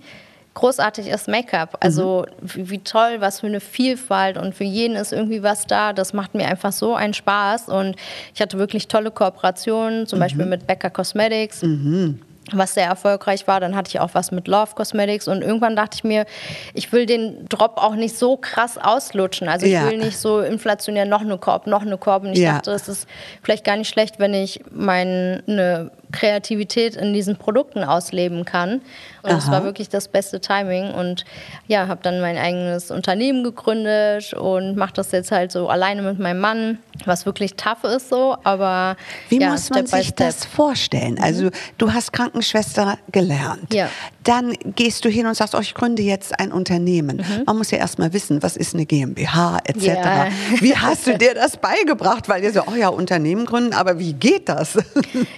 großartig 0.55 1.07
ist 1.07 1.27
Make-up. 1.27 1.77
Also 1.81 2.25
mhm. 2.41 2.69
wie, 2.71 2.79
toll, 2.79 3.17
was 3.19 3.41
für 3.41 3.47
eine 3.47 3.59
Vielfalt 3.59 4.37
und 4.37 4.55
für 4.55 4.63
jeden 4.63 4.95
ist 4.95 5.13
irgendwie 5.13 5.43
was 5.43 5.67
da. 5.67 5.93
Das 5.93 6.13
macht 6.13 6.33
mir 6.33 6.47
einfach 6.47 6.71
so 6.71 6.95
einen 6.95 7.13
Spaß 7.13 7.69
und 7.69 7.95
ich 8.33 8.41
hatte 8.41 8.57
wirklich 8.57 8.87
tolle 8.87 9.11
Kooperationen, 9.11 10.07
zum 10.07 10.17
mhm. 10.17 10.23
Beispiel 10.23 10.45
mit 10.45 10.65
Becca 10.65 10.89
Cosmetics. 10.89 11.61
Mhm 11.61 12.19
was 12.51 12.73
sehr 12.73 12.85
erfolgreich 12.85 13.47
war. 13.47 13.59
Dann 13.59 13.75
hatte 13.75 13.89
ich 13.89 13.99
auch 13.99 14.11
was 14.13 14.31
mit 14.31 14.47
Love 14.47 14.75
Cosmetics 14.75 15.27
und 15.27 15.41
irgendwann 15.41 15.75
dachte 15.75 15.95
ich 15.95 16.03
mir, 16.03 16.25
ich 16.73 16.91
will 16.91 17.05
den 17.05 17.47
Drop 17.49 17.77
auch 17.77 17.95
nicht 17.95 18.17
so 18.17 18.37
krass 18.37 18.77
auslutschen. 18.77 19.47
Also 19.47 19.65
ich 19.65 19.73
ja. 19.73 19.89
will 19.89 19.97
nicht 19.97 20.17
so 20.17 20.41
inflationär 20.41 21.05
noch 21.05 21.21
eine 21.21 21.37
Korb, 21.37 21.67
noch 21.67 21.81
eine 21.81 21.97
Korb. 21.97 22.23
Und 22.23 22.33
ich 22.33 22.39
ja. 22.39 22.53
dachte, 22.53 22.71
es 22.71 22.87
ist 22.87 23.07
vielleicht 23.41 23.63
gar 23.63 23.77
nicht 23.77 23.89
schlecht, 23.89 24.19
wenn 24.19 24.33
ich 24.33 24.59
meine 24.71 25.91
Kreativität 26.11 26.95
in 26.95 27.13
diesen 27.13 27.37
Produkten 27.37 27.83
ausleben 27.83 28.45
kann. 28.45 28.81
Und 29.23 29.31
es 29.31 29.49
war 29.49 29.63
wirklich 29.63 29.89
das 29.89 30.07
beste 30.07 30.39
Timing. 30.39 30.91
Und 30.91 31.25
ja, 31.67 31.87
habe 31.87 31.99
dann 32.03 32.21
mein 32.21 32.37
eigenes 32.37 32.91
Unternehmen 32.91 33.43
gegründet 33.43 34.33
und 34.33 34.75
mache 34.75 34.93
das 34.93 35.11
jetzt 35.11 35.31
halt 35.31 35.51
so 35.51 35.67
alleine 35.67 36.03
mit 36.03 36.19
meinem 36.19 36.39
Mann, 36.39 36.77
was 37.05 37.25
wirklich 37.25 37.55
tough 37.55 37.83
ist 37.83 38.09
so. 38.09 38.37
Aber 38.43 38.95
wie 39.29 39.39
ja, 39.39 39.49
muss 39.49 39.69
man 39.71 39.87
sich 39.87 40.13
das 40.13 40.45
vorstellen? 40.45 41.17
Also 41.19 41.49
du 41.79 41.91
hast 41.91 42.13
Krankenschwester 42.13 42.99
gelernt. 43.11 43.73
Ja. 43.73 43.89
Dann 44.23 44.53
gehst 44.75 45.05
du 45.05 45.09
hin 45.09 45.25
und 45.25 45.35
sagst, 45.35 45.55
oh, 45.55 45.59
ich 45.59 45.73
gründe 45.73 46.03
jetzt 46.03 46.39
ein 46.39 46.51
Unternehmen. 46.51 47.17
Mhm. 47.17 47.43
Man 47.45 47.57
muss 47.57 47.71
ja 47.71 47.79
erstmal 47.79 48.13
wissen, 48.13 48.43
was 48.43 48.55
ist 48.55 48.75
eine 48.75 48.85
GmbH 48.85 49.59
etc. 49.65 49.85
Ja. 49.85 50.27
Wie 50.59 50.75
hast 50.75 51.07
du 51.07 51.17
dir 51.17 51.33
das 51.33 51.57
beigebracht? 51.57 52.29
Weil 52.29 52.43
ihr 52.43 52.53
so, 52.53 52.61
oh 52.67 52.75
ja, 52.75 52.89
Unternehmen 52.89 53.45
gründen, 53.45 53.73
aber 53.73 53.97
wie 53.97 54.13
geht 54.13 54.49
das? 54.49 54.77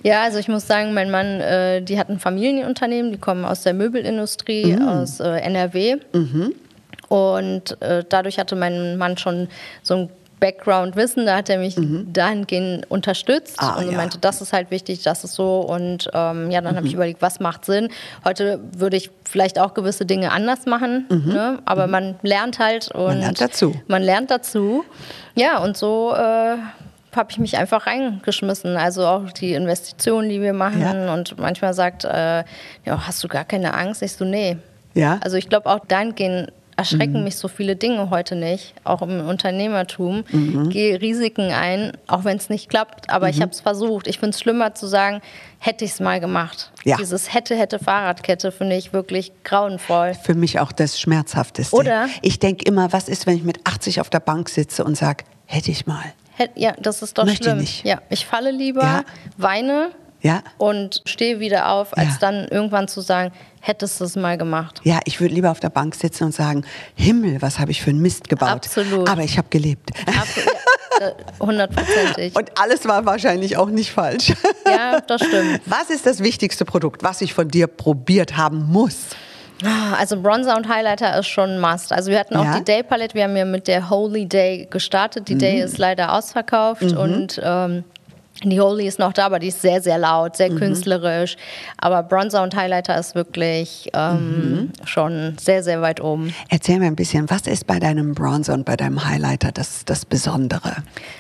Ja, 0.03 0.23
also 0.23 0.39
ich 0.39 0.47
muss 0.47 0.56
sagen, 0.65 0.93
mein 0.93 1.11
Mann, 1.11 1.41
äh, 1.41 1.81
die 1.81 1.99
hat 1.99 2.09
ein 2.09 2.19
Familienunternehmen, 2.19 3.11
die 3.11 3.17
kommen 3.17 3.45
aus 3.45 3.63
der 3.63 3.73
Möbelindustrie 3.73 4.75
mhm. 4.75 4.87
aus 4.87 5.19
äh, 5.19 5.39
NRW. 5.39 5.97
Mhm. 6.13 6.53
Und 7.09 7.81
äh, 7.81 8.03
dadurch 8.07 8.39
hatte 8.39 8.55
mein 8.55 8.97
Mann 8.97 9.17
schon 9.17 9.47
so 9.81 9.95
ein 9.95 10.09
Background-Wissen, 10.39 11.25
da 11.25 11.37
hat 11.37 11.49
er 11.49 11.57
mich 11.57 11.77
mhm. 11.77 12.13
dahingehend 12.13 12.89
unterstützt 12.91 13.55
ah, 13.57 13.77
und 13.77 13.91
ja. 13.91 13.97
meinte, 13.97 14.19
das 14.19 14.41
ist 14.41 14.53
halt 14.53 14.69
wichtig, 14.69 15.01
das 15.01 15.23
ist 15.23 15.33
so. 15.33 15.61
Und 15.61 16.09
ähm, 16.13 16.51
ja, 16.51 16.61
dann 16.61 16.73
mhm. 16.73 16.77
habe 16.77 16.87
ich 16.87 16.93
überlegt, 16.93 17.21
was 17.21 17.39
macht 17.39 17.65
Sinn. 17.65 17.89
Heute 18.23 18.59
würde 18.77 18.97
ich 18.97 19.09
vielleicht 19.23 19.57
auch 19.57 19.73
gewisse 19.73 20.05
Dinge 20.05 20.31
anders 20.31 20.65
machen, 20.65 21.05
mhm. 21.09 21.33
ne? 21.33 21.59
aber 21.65 21.87
mhm. 21.87 21.91
man 21.91 22.15
lernt 22.21 22.59
halt 22.59 22.91
und 22.91 23.05
man 23.05 23.19
lernt 23.19 23.41
dazu. 23.41 23.75
Man 23.87 24.03
lernt 24.03 24.29
dazu. 24.29 24.85
Ja, 25.35 25.57
und 25.59 25.75
so 25.75 26.13
äh, 26.15 26.57
habe 27.17 27.31
ich 27.31 27.39
mich 27.39 27.57
einfach 27.57 27.87
reingeschmissen. 27.87 28.77
Also 28.77 29.05
auch 29.05 29.31
die 29.31 29.53
Investitionen, 29.53 30.29
die 30.29 30.41
wir 30.41 30.53
machen. 30.53 30.81
Ja. 30.81 31.13
Und 31.13 31.37
manchmal 31.37 31.73
sagt, 31.73 32.05
äh, 32.05 32.43
ja, 32.85 33.07
hast 33.07 33.23
du 33.23 33.27
gar 33.27 33.45
keine 33.45 33.73
Angst? 33.73 34.01
Ich 34.01 34.13
so, 34.13 34.23
nee. 34.23 34.57
Ja. 34.93 35.19
Also 35.21 35.37
ich 35.37 35.49
glaube 35.49 35.69
auch 35.69 35.85
dahingehend 35.85 36.51
erschrecken 36.77 37.17
mhm. 37.17 37.23
mich 37.23 37.35
so 37.37 37.47
viele 37.47 37.75
Dinge 37.75 38.11
heute 38.11 38.35
nicht, 38.35 38.75
auch 38.83 39.01
im 39.01 39.27
Unternehmertum. 39.27 40.23
Mhm. 40.31 40.69
Gehe 40.69 41.01
Risiken 41.01 41.51
ein, 41.51 41.93
auch 42.05 42.23
wenn 42.23 42.37
es 42.37 42.49
nicht 42.49 42.69
klappt, 42.69 43.09
aber 43.09 43.25
mhm. 43.25 43.33
ich 43.33 43.41
habe 43.41 43.51
es 43.51 43.59
versucht. 43.59 44.07
Ich 44.07 44.19
finde 44.19 44.35
es 44.35 44.39
schlimmer 44.39 44.75
zu 44.75 44.85
sagen, 44.85 45.21
hätte 45.57 45.83
ich 45.83 45.91
es 45.91 45.99
mal 45.99 46.19
gemacht. 46.19 46.71
Ja. 46.83 46.97
Dieses 46.97 47.33
hätte, 47.33 47.55
hätte 47.55 47.79
Fahrradkette 47.79 48.51
finde 48.51 48.75
ich 48.75 48.93
wirklich 48.93 49.31
grauenvoll. 49.43 50.13
Für 50.13 50.35
mich 50.35 50.59
auch 50.59 50.71
das 50.71 50.99
Schmerzhafteste. 50.99 51.75
Oder? 51.75 52.07
Ich 52.21 52.39
denke 52.39 52.63
immer, 52.65 52.93
was 52.93 53.09
ist, 53.09 53.25
wenn 53.25 53.35
ich 53.35 53.43
mit 53.43 53.65
80 53.67 53.99
auf 53.99 54.11
der 54.11 54.19
Bank 54.19 54.47
sitze 54.47 54.83
und 54.83 54.95
sage, 54.95 55.25
hätte 55.45 55.71
ich 55.71 55.87
mal. 55.87 56.13
Ja, 56.55 56.73
das 56.79 57.01
ist 57.01 57.17
doch 57.17 57.25
Möchte 57.25 57.45
schlimm. 57.45 57.59
Nicht. 57.59 57.85
Ja, 57.85 58.01
ich 58.09 58.25
falle 58.25 58.51
lieber, 58.51 58.83
ja. 58.83 59.03
weine 59.37 59.91
ja. 60.21 60.43
und 60.57 61.01
stehe 61.05 61.39
wieder 61.39 61.69
auf, 61.69 61.95
als 61.97 62.13
ja. 62.13 62.17
dann 62.19 62.47
irgendwann 62.47 62.87
zu 62.87 63.01
sagen, 63.01 63.31
hättest 63.59 63.99
du 63.99 64.05
es 64.05 64.15
mal 64.15 64.37
gemacht. 64.37 64.81
Ja, 64.83 64.99
ich 65.05 65.19
würde 65.19 65.33
lieber 65.33 65.51
auf 65.51 65.59
der 65.59 65.69
Bank 65.69 65.95
sitzen 65.95 66.25
und 66.25 66.33
sagen, 66.33 66.65
Himmel, 66.95 67.41
was 67.41 67.59
habe 67.59 67.71
ich 67.71 67.81
für 67.81 67.89
einen 67.89 68.01
Mist 68.01 68.29
gebaut. 68.29 68.49
Absolut. 68.49 69.09
Aber 69.09 69.23
ich 69.23 69.37
habe 69.37 69.47
gelebt. 69.49 69.91
Hundertprozentig. 71.39 72.35
Und 72.35 72.59
alles 72.59 72.87
war 72.87 73.05
wahrscheinlich 73.05 73.55
auch 73.57 73.69
nicht 73.69 73.91
falsch. 73.91 74.33
Ja, 74.65 74.99
das 75.01 75.21
stimmt. 75.21 75.61
Was 75.65 75.91
ist 75.91 76.07
das 76.07 76.21
wichtigste 76.21 76.65
Produkt, 76.65 77.03
was 77.03 77.21
ich 77.21 77.35
von 77.35 77.47
dir 77.47 77.67
probiert 77.67 78.35
haben 78.35 78.65
muss? 78.65 79.09
Also 79.97 80.21
Bronzer 80.21 80.55
und 80.55 80.67
Highlighter 80.67 81.17
ist 81.17 81.27
schon 81.27 81.51
ein 81.51 81.59
Must. 81.59 81.91
Also 81.91 82.11
wir 82.11 82.19
hatten 82.19 82.35
auch 82.35 82.43
ja. 82.43 82.59
die 82.59 82.63
Day 82.63 82.83
Palette, 82.83 83.15
wir 83.15 83.23
haben 83.23 83.35
ja 83.35 83.45
mit 83.45 83.67
der 83.67 83.89
Holy 83.89 84.27
Day 84.27 84.67
gestartet. 84.69 85.27
Die 85.27 85.35
mhm. 85.35 85.39
Day 85.39 85.61
ist 85.61 85.77
leider 85.77 86.13
ausverkauft 86.13 86.83
mhm. 86.83 86.97
und 86.97 87.41
ähm, 87.43 87.83
die 88.43 88.59
Holy 88.59 88.87
ist 88.87 88.99
noch 88.99 89.13
da, 89.13 89.25
aber 89.25 89.39
die 89.39 89.47
ist 89.47 89.61
sehr, 89.61 89.81
sehr 89.81 89.97
laut, 89.97 90.35
sehr 90.35 90.51
mhm. 90.51 90.57
künstlerisch. 90.57 91.37
Aber 91.77 92.03
Bronzer 92.03 92.43
und 92.43 92.55
Highlighter 92.55 92.97
ist 92.97 93.15
wirklich 93.15 93.89
ähm, 93.93 94.71
mhm. 94.77 94.85
schon 94.85 95.35
sehr, 95.39 95.63
sehr 95.63 95.81
weit 95.81 96.01
oben. 96.01 96.33
Erzähl 96.49 96.79
mir 96.79 96.87
ein 96.87 96.95
bisschen, 96.95 97.29
was 97.29 97.47
ist 97.47 97.67
bei 97.67 97.79
deinem 97.79 98.13
Bronzer 98.13 98.53
und 98.53 98.65
bei 98.65 98.75
deinem 98.75 99.07
Highlighter 99.07 99.51
das, 99.51 99.85
das 99.85 100.05
Besondere? 100.05 100.77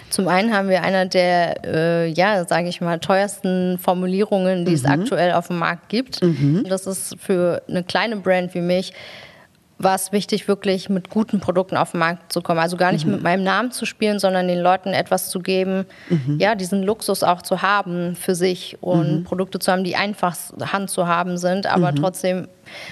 Zum 0.09 0.27
einen 0.27 0.53
haben 0.53 0.69
wir 0.69 0.83
eine 0.83 1.07
der, 1.07 1.65
äh, 1.65 2.07
ja, 2.09 2.45
sage 2.45 2.69
ich 2.69 2.81
mal, 2.81 2.99
teuersten 2.99 3.77
Formulierungen, 3.77 4.65
die 4.65 4.71
mhm. 4.71 4.77
es 4.77 4.85
aktuell 4.85 5.33
auf 5.33 5.47
dem 5.47 5.59
Markt 5.59 5.89
gibt. 5.89 6.21
Mhm. 6.21 6.65
Das 6.69 6.87
ist 6.87 7.15
für 7.19 7.61
eine 7.67 7.83
kleine 7.83 8.17
Brand 8.17 8.53
wie 8.53 8.61
mich 8.61 8.93
war 9.79 9.95
es 9.95 10.11
wichtig, 10.11 10.47
wirklich 10.47 10.89
mit 10.89 11.09
guten 11.09 11.39
Produkten 11.39 11.77
auf 11.77 11.91
den 11.91 11.99
Markt 11.99 12.31
zu 12.33 12.41
kommen. 12.41 12.59
Also 12.59 12.77
gar 12.77 12.91
nicht 12.91 13.05
mhm. 13.05 13.13
mit 13.13 13.23
meinem 13.23 13.43
Namen 13.43 13.71
zu 13.71 13.85
spielen, 13.85 14.19
sondern 14.19 14.47
den 14.47 14.59
Leuten 14.59 14.89
etwas 14.89 15.29
zu 15.29 15.39
geben, 15.39 15.85
mhm. 16.09 16.37
ja, 16.39 16.55
diesen 16.55 16.83
Luxus 16.83 17.23
auch 17.23 17.41
zu 17.41 17.61
haben 17.61 18.15
für 18.15 18.35
sich 18.35 18.77
und 18.81 19.19
mhm. 19.19 19.23
Produkte 19.23 19.59
zu 19.59 19.71
haben, 19.71 19.83
die 19.83 19.95
einfach 19.95 20.35
Hand 20.61 20.89
zu 20.89 21.07
haben 21.07 21.37
sind, 21.37 21.67
aber 21.67 21.91
mhm. 21.91 21.97
trotzdem 21.97 22.47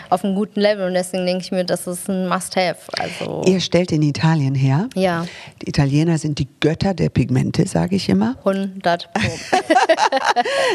auf 0.10 0.24
einem 0.24 0.36
guten 0.36 0.60
Level 0.60 0.88
und 0.88 0.94
deswegen 0.94 1.26
denke 1.26 1.44
ich 1.44 1.52
mir, 1.52 1.64
das 1.64 1.88
ist 1.88 2.10
ein 2.10 2.28
Must-Have. 2.28 2.78
Also 2.98 3.44
Ihr 3.46 3.60
stellt 3.60 3.92
in 3.92 4.02
Italien 4.02 4.56
her. 4.56 4.90
Ja. 4.96 5.26
Die 5.62 5.70
Italiener 5.70 6.18
sind 6.18 6.40
die 6.40 6.48
Götter 6.60 6.94
der 6.94 7.10
Pigmente, 7.10 7.68
sage 7.68 7.96
ich 7.96 8.10
immer. 8.10 8.36
100 8.40 9.14
Pro. 9.14 9.22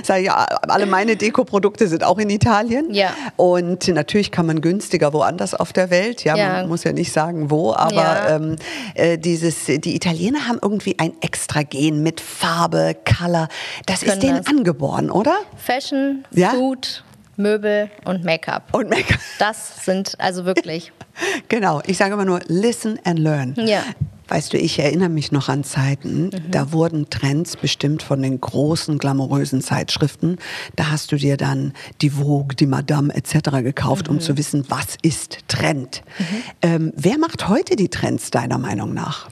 sag 0.02 0.22
ich, 0.22 0.30
alle 0.30 0.86
meine 0.86 1.16
Dekoprodukte 1.16 1.88
sind 1.88 2.04
auch 2.04 2.18
in 2.18 2.30
Italien. 2.30 2.92
Ja. 2.92 3.14
Und 3.36 3.86
natürlich 3.88 4.30
kann 4.30 4.46
man 4.46 4.60
günstiger 4.60 5.12
woanders 5.12 5.54
auf 5.54 5.72
der 5.72 5.90
Welt. 5.90 6.24
Ja, 6.24 6.36
ja. 6.36 6.52
man 6.52 6.68
muss 6.68 6.84
ja 6.84 6.92
nicht 6.92 7.12
sagen 7.12 7.50
wo, 7.50 7.72
aber 7.72 7.94
ja. 7.94 8.36
ähm, 8.36 8.56
äh, 8.94 9.18
dieses, 9.18 9.66
die 9.66 9.94
Italiener 9.94 10.48
haben 10.48 10.58
irgendwie 10.60 10.98
ein 10.98 11.12
Extragen 11.20 12.02
mit 12.02 12.20
Farbe, 12.20 12.96
Color. 13.04 13.48
Das 13.86 14.02
ist 14.02 14.22
denen 14.22 14.38
das. 14.38 14.46
angeboren, 14.46 15.10
oder? 15.10 15.34
Fashion, 15.56 16.24
ja? 16.32 16.50
Food, 16.50 17.04
Möbel 17.40 17.90
und 18.04 18.24
Make-up. 18.24 18.68
Und 18.72 18.90
Make-up. 18.90 19.20
Das 19.38 19.84
sind 19.84 20.14
also 20.18 20.44
wirklich. 20.44 20.92
genau, 21.48 21.82
ich 21.86 21.96
sage 21.96 22.14
immer 22.14 22.24
nur 22.24 22.40
listen 22.46 22.98
and 23.04 23.18
learn. 23.18 23.54
Ja. 23.56 23.82
Weißt 24.30 24.52
du, 24.52 24.58
ich 24.58 24.78
erinnere 24.78 25.08
mich 25.08 25.32
noch 25.32 25.48
an 25.48 25.64
Zeiten, 25.64 26.26
mhm. 26.26 26.50
da 26.52 26.70
wurden 26.70 27.10
Trends 27.10 27.56
bestimmt 27.56 28.00
von 28.00 28.22
den 28.22 28.40
großen, 28.40 28.98
glamourösen 28.98 29.60
Zeitschriften. 29.60 30.38
Da 30.76 30.92
hast 30.92 31.10
du 31.10 31.16
dir 31.16 31.36
dann 31.36 31.72
die 32.00 32.10
Vogue, 32.10 32.54
die 32.54 32.66
Madame 32.66 33.12
etc. 33.12 33.50
gekauft, 33.64 34.06
mhm. 34.06 34.14
um 34.14 34.20
zu 34.20 34.38
wissen, 34.38 34.66
was 34.68 34.96
ist 35.02 35.38
Trend. 35.48 36.02
Mhm. 36.18 36.24
Ähm, 36.62 36.92
wer 36.94 37.18
macht 37.18 37.48
heute 37.48 37.74
die 37.74 37.88
Trends 37.88 38.30
deiner 38.30 38.58
Meinung 38.58 38.94
nach? 38.94 39.28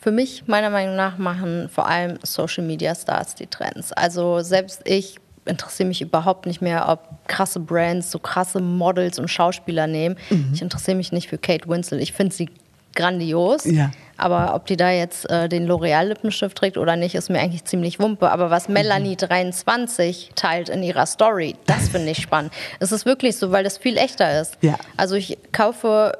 Für 0.00 0.10
mich, 0.10 0.42
meiner 0.48 0.68
Meinung 0.68 0.96
nach, 0.96 1.16
machen 1.16 1.70
vor 1.72 1.86
allem 1.86 2.18
Social 2.24 2.64
Media 2.64 2.94
Stars 2.96 3.36
die 3.36 3.46
Trends. 3.46 3.92
Also 3.92 4.40
selbst 4.40 4.80
ich 4.84 5.16
interessiere 5.46 5.88
mich 5.88 6.00
überhaupt 6.00 6.46
nicht 6.46 6.62
mehr, 6.62 6.88
ob 6.88 7.28
krasse 7.28 7.60
Brands, 7.60 8.10
so 8.10 8.18
krasse 8.18 8.60
Models 8.60 9.18
und 9.18 9.28
Schauspieler 9.28 9.86
nehmen. 9.86 10.16
Mhm. 10.30 10.50
Ich 10.54 10.62
interessiere 10.62 10.96
mich 10.96 11.12
nicht 11.12 11.28
für 11.28 11.38
Kate 11.38 11.68
Winslet. 11.68 12.00
Ich 12.00 12.12
finde 12.12 12.34
sie 12.34 12.48
grandios. 12.94 13.64
Ja. 13.64 13.90
Aber 14.16 14.54
ob 14.54 14.66
die 14.66 14.76
da 14.76 14.90
jetzt 14.90 15.28
äh, 15.28 15.48
den 15.48 15.66
L'Oreal-Lippenstift 15.66 16.56
trägt 16.56 16.78
oder 16.78 16.96
nicht, 16.96 17.14
ist 17.14 17.30
mir 17.30 17.40
eigentlich 17.40 17.64
ziemlich 17.64 17.98
wumpe. 17.98 18.30
Aber 18.30 18.50
was 18.50 18.68
Melanie 18.68 19.16
23 19.16 20.30
mhm. 20.30 20.34
teilt 20.36 20.68
in 20.68 20.82
ihrer 20.82 21.06
Story, 21.06 21.56
das 21.66 21.88
finde 21.88 22.10
ich 22.10 22.18
spannend. 22.22 22.52
Es 22.78 22.92
ist 22.92 23.06
wirklich 23.06 23.36
so, 23.36 23.50
weil 23.50 23.64
das 23.64 23.78
viel 23.78 23.96
echter 23.96 24.40
ist. 24.40 24.56
Ja. 24.60 24.76
Also 24.96 25.16
ich 25.16 25.36
kaufe 25.50 26.16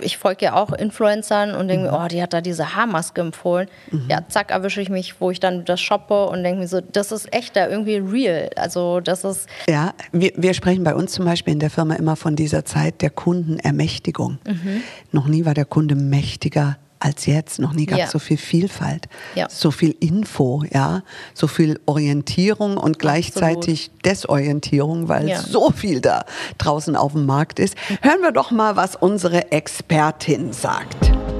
ich 0.00 0.18
folge 0.18 0.46
ja 0.46 0.54
auch 0.54 0.72
Influencern 0.72 1.54
und 1.54 1.68
denke 1.68 1.86
mhm. 1.86 1.92
mir, 1.92 2.04
oh, 2.04 2.08
die 2.08 2.22
hat 2.22 2.32
da 2.32 2.40
diese 2.40 2.76
Haarmaske 2.76 3.20
empfohlen. 3.20 3.68
Mhm. 3.90 4.06
Ja, 4.08 4.20
zack, 4.28 4.50
erwische 4.50 4.80
ich 4.80 4.88
mich, 4.88 5.20
wo 5.20 5.30
ich 5.30 5.40
dann 5.40 5.64
das 5.64 5.80
shoppe 5.80 6.26
und 6.26 6.42
denke 6.42 6.60
mir 6.60 6.68
so, 6.68 6.80
das 6.80 7.12
ist 7.12 7.32
echt 7.32 7.56
da 7.56 7.68
irgendwie 7.68 7.96
real. 7.96 8.50
Also 8.56 9.00
das 9.00 9.24
ist. 9.24 9.48
Ja, 9.68 9.94
wir, 10.12 10.32
wir 10.36 10.54
sprechen 10.54 10.84
bei 10.84 10.94
uns 10.94 11.12
zum 11.12 11.24
Beispiel 11.24 11.52
in 11.52 11.60
der 11.60 11.70
Firma 11.70 11.94
immer 11.94 12.16
von 12.16 12.36
dieser 12.36 12.64
Zeit 12.64 13.02
der 13.02 13.10
Kundenermächtigung. 13.10 14.38
Mhm. 14.46 14.82
Noch 15.10 15.26
nie 15.26 15.44
war 15.44 15.54
der 15.54 15.64
Kunde 15.64 15.94
mächtiger 15.94 16.76
als 17.02 17.26
jetzt. 17.26 17.58
Noch 17.58 17.72
nie 17.72 17.86
gab 17.86 17.98
es 17.98 18.04
ja. 18.04 18.10
so 18.10 18.18
viel 18.18 18.36
Vielfalt, 18.36 19.08
ja. 19.34 19.48
so 19.48 19.70
viel 19.70 19.94
Info, 20.00 20.64
ja, 20.72 21.02
so 21.34 21.46
viel 21.46 21.80
Orientierung 21.86 22.76
und 22.76 22.98
gleichzeitig 22.98 23.86
Absolut. 23.86 24.06
Desorientierung, 24.06 25.08
weil 25.08 25.28
ja. 25.28 25.40
so 25.40 25.70
viel 25.70 26.00
da 26.00 26.24
draußen 26.58 26.96
auf 26.96 27.12
dem 27.12 27.26
Markt 27.26 27.58
ist. 27.58 27.74
Hören 28.00 28.22
wir 28.22 28.32
doch 28.32 28.50
mal, 28.50 28.76
was 28.76 28.96
unsere 28.96 29.52
Expertin 29.52 30.52
sagt. 30.52 30.96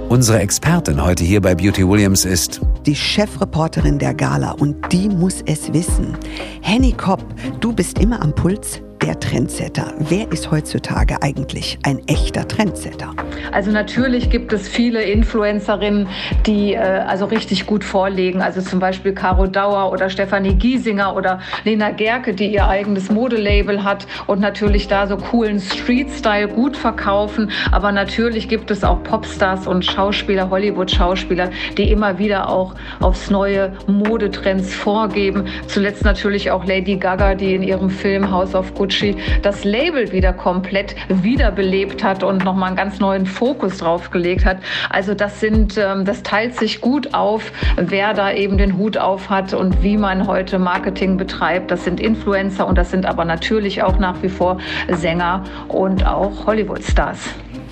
Unsere 0.09 0.41
Expertin 0.41 1.03
heute 1.03 1.25
hier 1.25 1.41
bei 1.41 1.55
Beauty 1.55 1.89
Williams 1.89 2.25
ist 2.25 2.61
die 2.85 2.95
Chefreporterin 2.95 3.99
der 3.99 4.13
Gala 4.13 4.53
und 4.53 4.93
die 4.93 5.09
muss 5.09 5.43
es 5.47 5.73
wissen. 5.73 6.17
Henny 6.61 6.93
Kopp, 6.93 7.25
du 7.61 7.73
bist 7.73 7.99
immer 7.99 8.21
am 8.21 8.35
Puls 8.35 8.83
der 9.03 9.19
Trendsetter. 9.19 9.95
Wer 9.99 10.31
ist 10.31 10.53
heutzutage 10.53 11.21
eigentlich 11.23 11.77
ein 11.83 12.01
echter 12.07 12.47
Trendsetter? 12.47 13.11
Also 13.51 13.73
natürlich 13.73 14.31
gibt 14.31 14.53
es 14.53 14.69
viele 14.69 15.03
Influencerinnen, 15.03 16.07
die 16.47 16.75
äh, 16.75 16.79
also 16.79 17.25
richtig 17.25 17.67
gut 17.67 17.83
vorlegen. 17.83 18.41
Also 18.41 18.61
zum 18.61 18.79
Beispiel 18.79 19.13
Caro 19.13 19.49
Dauer 19.49 19.91
oder 19.91 20.09
Stefanie 20.09 20.55
Giesinger 20.55 21.17
oder 21.17 21.41
Lena 21.65 21.91
Gerke, 21.91 22.33
die 22.33 22.53
ihr 22.53 22.69
eigenes 22.69 23.11
Modelabel 23.11 23.83
hat 23.83 24.07
und 24.29 24.41
natürlich 24.41 24.87
da 24.87 25.09
so 25.09 25.17
coolen 25.17 25.59
Street-Style 25.59 26.49
gut 26.49 26.77
verkaufen. 26.77 27.51
Aber 27.73 27.91
natürlich 27.91 28.49
gibt 28.49 28.71
es 28.71 28.85
auch 28.85 29.03
Popstars 29.03 29.67
und 29.67 29.85
Schauspieler, 29.85 30.49
Hollywood-Schauspieler, 30.49 31.51
die 31.77 31.91
immer 31.91 32.19
wieder 32.19 32.49
auch 32.49 32.75
aufs 33.01 33.31
neue 33.31 33.73
Modetrends 33.89 34.73
vorgeben. 34.73 35.47
Zuletzt 35.67 36.05
natürlich 36.05 36.53
auch 36.53 36.65
Lady 36.65 36.97
Gaga, 36.97 37.35
die 37.35 37.55
in 37.55 37.65
ihrem 37.65 37.91
Film 37.91 38.31
House 38.31 38.55
of 38.55 38.73
Gucci 38.93 39.17
das 39.43 39.65
Label 39.65 40.13
wieder 40.13 40.33
komplett 40.33 40.95
wiederbelebt 41.09 42.05
hat 42.05 42.23
und 42.23 42.45
nochmal 42.45 42.69
einen 42.69 42.77
ganz 42.77 43.01
neuen 43.01 43.27
Fokus 43.27 43.79
drauf 43.79 44.11
gelegt 44.11 44.45
hat. 44.45 44.59
Also 44.91 45.15
das 45.15 45.41
sind, 45.41 45.77
ähm, 45.79 46.05
das 46.05 46.23
teilt 46.23 46.57
sich 46.57 46.81
gut 46.81 47.15
auf, 47.15 47.53
wer 47.77 48.15
da 48.15 48.33
eben 48.33 48.59
den 48.59 48.77
Hut 48.77 48.99
auf 48.99 49.31
hat 49.31 49.55
und 49.55 49.83
wie 49.83 49.97
man 49.97 50.27
heute 50.27 50.59
Marketing 50.59 51.17
betreibt. 51.17 51.71
Das 51.71 51.85
sind 51.85 52.01
Influencer 52.01 52.67
und 52.67 52.77
das 52.77 52.91
sind 52.91 53.07
aber 53.07 53.25
natürlich 53.25 53.83
auch 53.83 53.99
nach 53.99 54.23
wie 54.23 54.29
vor 54.29 54.59
Sänger 54.89 55.45
und 55.69 56.07
auch 56.07 56.47
Hollywood-Stars. 56.47 57.19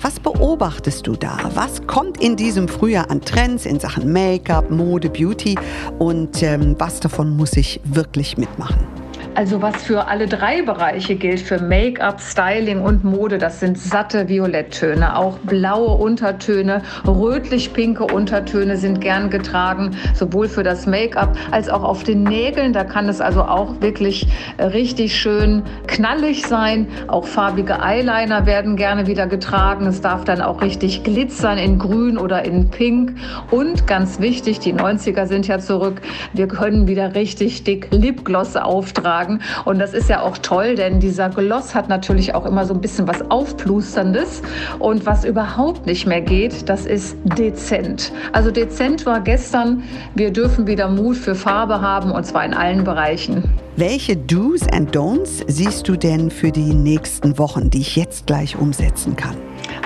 Was 0.01 0.19
beobachtest 0.19 1.05
du 1.05 1.15
da? 1.15 1.37
Was 1.53 1.85
kommt 1.85 2.19
in 2.19 2.35
diesem 2.35 2.67
Frühjahr 2.67 3.11
an 3.11 3.21
Trends 3.21 3.67
in 3.67 3.79
Sachen 3.79 4.11
Make-up, 4.11 4.71
Mode, 4.71 5.09
Beauty 5.09 5.55
und 5.99 6.41
ähm, 6.41 6.75
was 6.79 6.99
davon 6.99 7.37
muss 7.37 7.55
ich 7.55 7.79
wirklich 7.83 8.37
mitmachen? 8.37 9.00
Also 9.33 9.61
was 9.61 9.83
für 9.83 10.09
alle 10.09 10.27
drei 10.27 10.61
Bereiche 10.61 11.15
gilt, 11.15 11.39
für 11.39 11.57
Make-up, 11.57 12.19
Styling 12.19 12.81
und 12.81 13.05
Mode, 13.05 13.37
das 13.37 13.61
sind 13.61 13.77
satte 13.77 14.27
Violetttöne. 14.27 15.15
Auch 15.15 15.37
blaue 15.39 15.95
Untertöne, 15.97 16.81
rötlich-pinke 17.07 18.03
Untertöne 18.03 18.75
sind 18.75 18.99
gern 18.99 19.29
getragen, 19.29 19.91
sowohl 20.13 20.49
für 20.49 20.63
das 20.63 20.85
Make-up 20.85 21.37
als 21.51 21.69
auch 21.69 21.83
auf 21.83 22.03
den 22.03 22.23
Nägeln. 22.23 22.73
Da 22.73 22.83
kann 22.83 23.07
es 23.07 23.21
also 23.21 23.43
auch 23.43 23.79
wirklich 23.79 24.27
richtig 24.59 25.17
schön 25.17 25.63
knallig 25.87 26.45
sein. 26.45 26.87
Auch 27.07 27.25
farbige 27.25 27.81
Eyeliner 27.81 28.45
werden 28.45 28.75
gerne 28.75 29.07
wieder 29.07 29.27
getragen. 29.27 29.87
Es 29.87 30.01
darf 30.01 30.25
dann 30.25 30.41
auch 30.41 30.61
richtig 30.61 31.03
glitzern 31.03 31.57
in 31.57 31.79
grün 31.79 32.17
oder 32.17 32.43
in 32.43 32.69
pink. 32.69 33.13
Und 33.49 33.87
ganz 33.87 34.19
wichtig, 34.19 34.59
die 34.59 34.73
90er 34.73 35.25
sind 35.25 35.47
ja 35.47 35.59
zurück, 35.59 36.01
wir 36.33 36.49
können 36.49 36.89
wieder 36.89 37.15
richtig 37.15 37.63
dick 37.63 37.87
Lipgloss 37.91 38.57
auftragen 38.57 39.20
sagen. 39.21 39.39
Und 39.65 39.79
das 39.79 39.93
ist 39.93 40.09
ja 40.09 40.21
auch 40.21 40.37
toll, 40.37 40.75
denn 40.75 40.99
dieser 40.99 41.29
Gloss 41.29 41.75
hat 41.75 41.89
natürlich 41.89 42.33
auch 42.35 42.45
immer 42.45 42.65
so 42.65 42.73
ein 42.73 42.81
bisschen 42.81 43.07
was 43.07 43.21
Aufplusterndes. 43.29 44.41
Und 44.79 45.05
was 45.05 45.25
überhaupt 45.25 45.85
nicht 45.85 46.07
mehr 46.07 46.21
geht, 46.21 46.69
das 46.69 46.85
ist 46.85 47.15
dezent. 47.23 48.11
Also 48.33 48.51
dezent 48.51 49.05
war 49.05 49.21
gestern, 49.21 49.83
wir 50.15 50.31
dürfen 50.31 50.67
wieder 50.67 50.87
Mut 50.87 51.17
für 51.17 51.35
Farbe 51.35 51.81
haben 51.81 52.11
und 52.11 52.25
zwar 52.25 52.45
in 52.45 52.53
allen 52.53 52.83
Bereichen. 52.83 53.43
Welche 53.77 54.17
Do's 54.17 54.67
and 54.73 54.95
Don'ts 54.95 55.43
siehst 55.47 55.87
du 55.87 55.95
denn 55.95 56.29
für 56.29 56.51
die 56.51 56.73
nächsten 56.73 57.37
Wochen, 57.37 57.69
die 57.69 57.79
ich 57.79 57.95
jetzt 57.95 58.27
gleich 58.27 58.57
umsetzen 58.57 59.15
kann? 59.15 59.35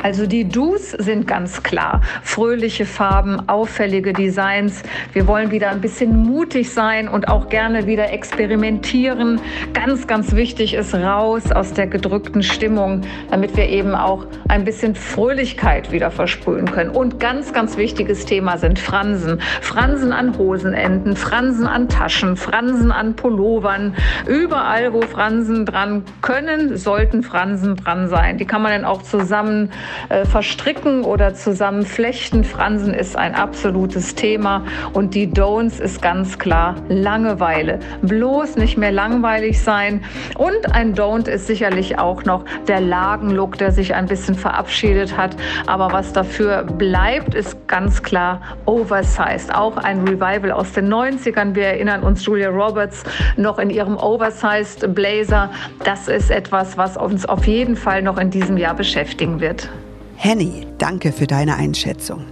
Also 0.04 0.28
die 0.28 0.48
Do's 0.48 0.91
sind 0.91 1.28
ganz 1.28 1.63
klar. 1.63 2.02
Fröhliche 2.24 2.86
Farben, 2.86 3.50
auffällige 3.50 4.13
Designs. 4.13 4.84
Wir 5.13 5.28
wollen 5.28 5.52
wieder 5.52 5.69
ein 5.69 5.82
bisschen 5.82 6.15
mutig 6.15 6.71
sein 6.71 7.08
und 7.08 7.28
auch 7.28 7.50
gerne 7.50 7.88
wieder 7.88 8.12
experimentieren. 8.12 9.39
Ganz, 9.74 10.08
ganz 10.08 10.36
wichtig 10.36 10.74
ist 10.74 10.93
raus 10.93 11.52
aus 11.52 11.74
der 11.74 11.88
gedrückten 11.88 12.43
Stimmung, 12.43 13.02
damit 13.30 13.58
wir 13.58 13.67
eben 13.67 13.95
auch 13.95 14.26
ein 14.48 14.63
bisschen 14.63 14.95
Fröhlichkeit 14.95 15.91
wieder 15.91 16.12
versprühen 16.12 16.69
können. 16.71 16.89
Und 16.89 17.19
ganz, 17.19 17.54
ganz 17.54 17.78
wichtiges 17.78 18.26
Thema 18.26 18.58
sind 18.58 18.80
Fransen. 18.80 19.41
Fransen 19.62 20.12
an 20.12 20.38
Hosenenden, 20.38 21.15
Fransen 21.15 21.67
an 21.67 21.89
Taschen, 21.89 22.38
Fransen 22.38 22.91
an 22.91 23.15
Pullovern. 23.15 23.95
Überall, 24.28 24.93
wo 24.93 25.02
Fransen 25.02 25.65
dran 25.65 26.04
können, 26.21 26.78
sollten 26.78 27.24
Fransen 27.24 27.76
dran 27.76 28.08
sein. 28.08 28.38
Die 28.38 28.45
kann 28.45 28.62
man 28.62 28.71
dann 28.71 28.86
auch 28.86 29.02
zusammen 29.02 29.71
äh, 30.10 30.26
verstricken 30.26 31.04
oder 31.04 31.34
zusammenflechten. 31.34 32.44
Fransen 32.44 32.94
ist 32.94 33.18
ein 33.18 33.36
absolutes 33.36 34.16
Thema 34.16 34.64
und 34.94 35.16
die 35.16 35.28
Don'ts 35.28 35.80
ist 35.80 36.02
ganz 36.02 36.40
klar 36.40 36.76
Langeweile. 36.90 37.80
Bloß 38.02 38.56
nicht 38.56 38.78
mehr 38.78 38.92
langweilig 38.92 39.62
sein. 39.62 40.04
Und 40.38 40.74
ein 40.74 40.96
Don't 40.96 41.28
ist 41.28 41.48
sicherlich 41.48 42.00
auch 42.00 42.24
noch 42.26 42.46
der 42.68 42.82
Lagenlook, 42.82 43.58
der 43.58 43.72
sich 43.72 43.94
ein 43.96 44.06
bisschen 44.06 44.36
verabschiedet 44.36 45.18
hat. 45.18 45.36
Aber 45.68 45.92
was 45.92 46.14
dafür 46.14 46.64
bleibt, 46.64 47.36
ist 47.36 47.68
ganz 47.68 48.04
klar 48.04 48.42
Oversized. 48.66 49.54
Auch 49.54 49.78
ein 49.78 50.08
Revival 50.08 50.52
aus 50.52 50.74
den 50.74 50.94
90ern. 50.94 51.56
Wir 51.56 51.66
erinnern 51.66 52.04
uns 52.04 52.26
Julia 52.26 52.50
Roberts 52.50 53.04
noch 53.38 53.60
in 53.60 53.70
ihrem 53.70 53.98
Oversized 53.98 54.94
Blazer. 54.94 55.50
Das 55.84 56.08
ist 56.08 56.32
etwas, 56.32 56.78
was 56.78 56.98
uns 56.98 57.26
auf 57.26 57.46
jeden 57.46 57.76
Fall 57.76 58.02
noch 58.02 58.18
in 58.18 58.30
diesem 58.30 58.58
Jahr 58.58 58.76
beschäftigen 58.76 59.40
wird. 59.40 59.64
Henny, 60.17 60.65
danke 60.78 61.12
für 61.12 61.28
deine 61.28 61.56
Einschätzung. 61.56 62.25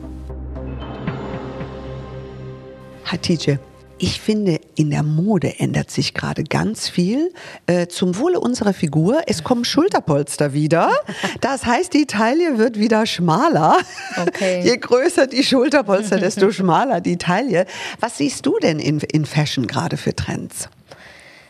Hatice, 3.05 3.59
ich 3.99 4.19
finde, 4.19 4.59
in 4.75 4.89
der 4.89 5.03
Mode 5.03 5.59
ändert 5.59 5.91
sich 5.91 6.13
gerade 6.13 6.43
ganz 6.43 6.89
viel. 6.89 7.31
Äh, 7.67 7.87
zum 7.87 8.17
Wohle 8.17 8.39
unserer 8.39 8.73
Figur. 8.73 9.21
Es 9.27 9.43
kommen 9.43 9.63
Schulterpolster 9.63 10.53
wieder. 10.53 10.91
Das 11.39 11.65
heißt, 11.65 11.93
die 11.93 12.05
Taille 12.05 12.57
wird 12.57 12.77
wieder 12.77 13.05
schmaler. 13.05 13.77
Okay. 14.21 14.61
Je 14.63 14.77
größer 14.77 15.27
die 15.27 15.43
Schulterpolster, 15.43 16.17
desto 16.17 16.51
schmaler 16.51 17.01
die 17.01 17.17
Taille. 17.17 17.65
Was 17.99 18.17
siehst 18.17 18.45
du 18.45 18.57
denn 18.59 18.79
in, 18.79 18.99
in 18.99 19.25
Fashion 19.25 19.67
gerade 19.67 19.97
für 19.97 20.15
Trends? 20.15 20.69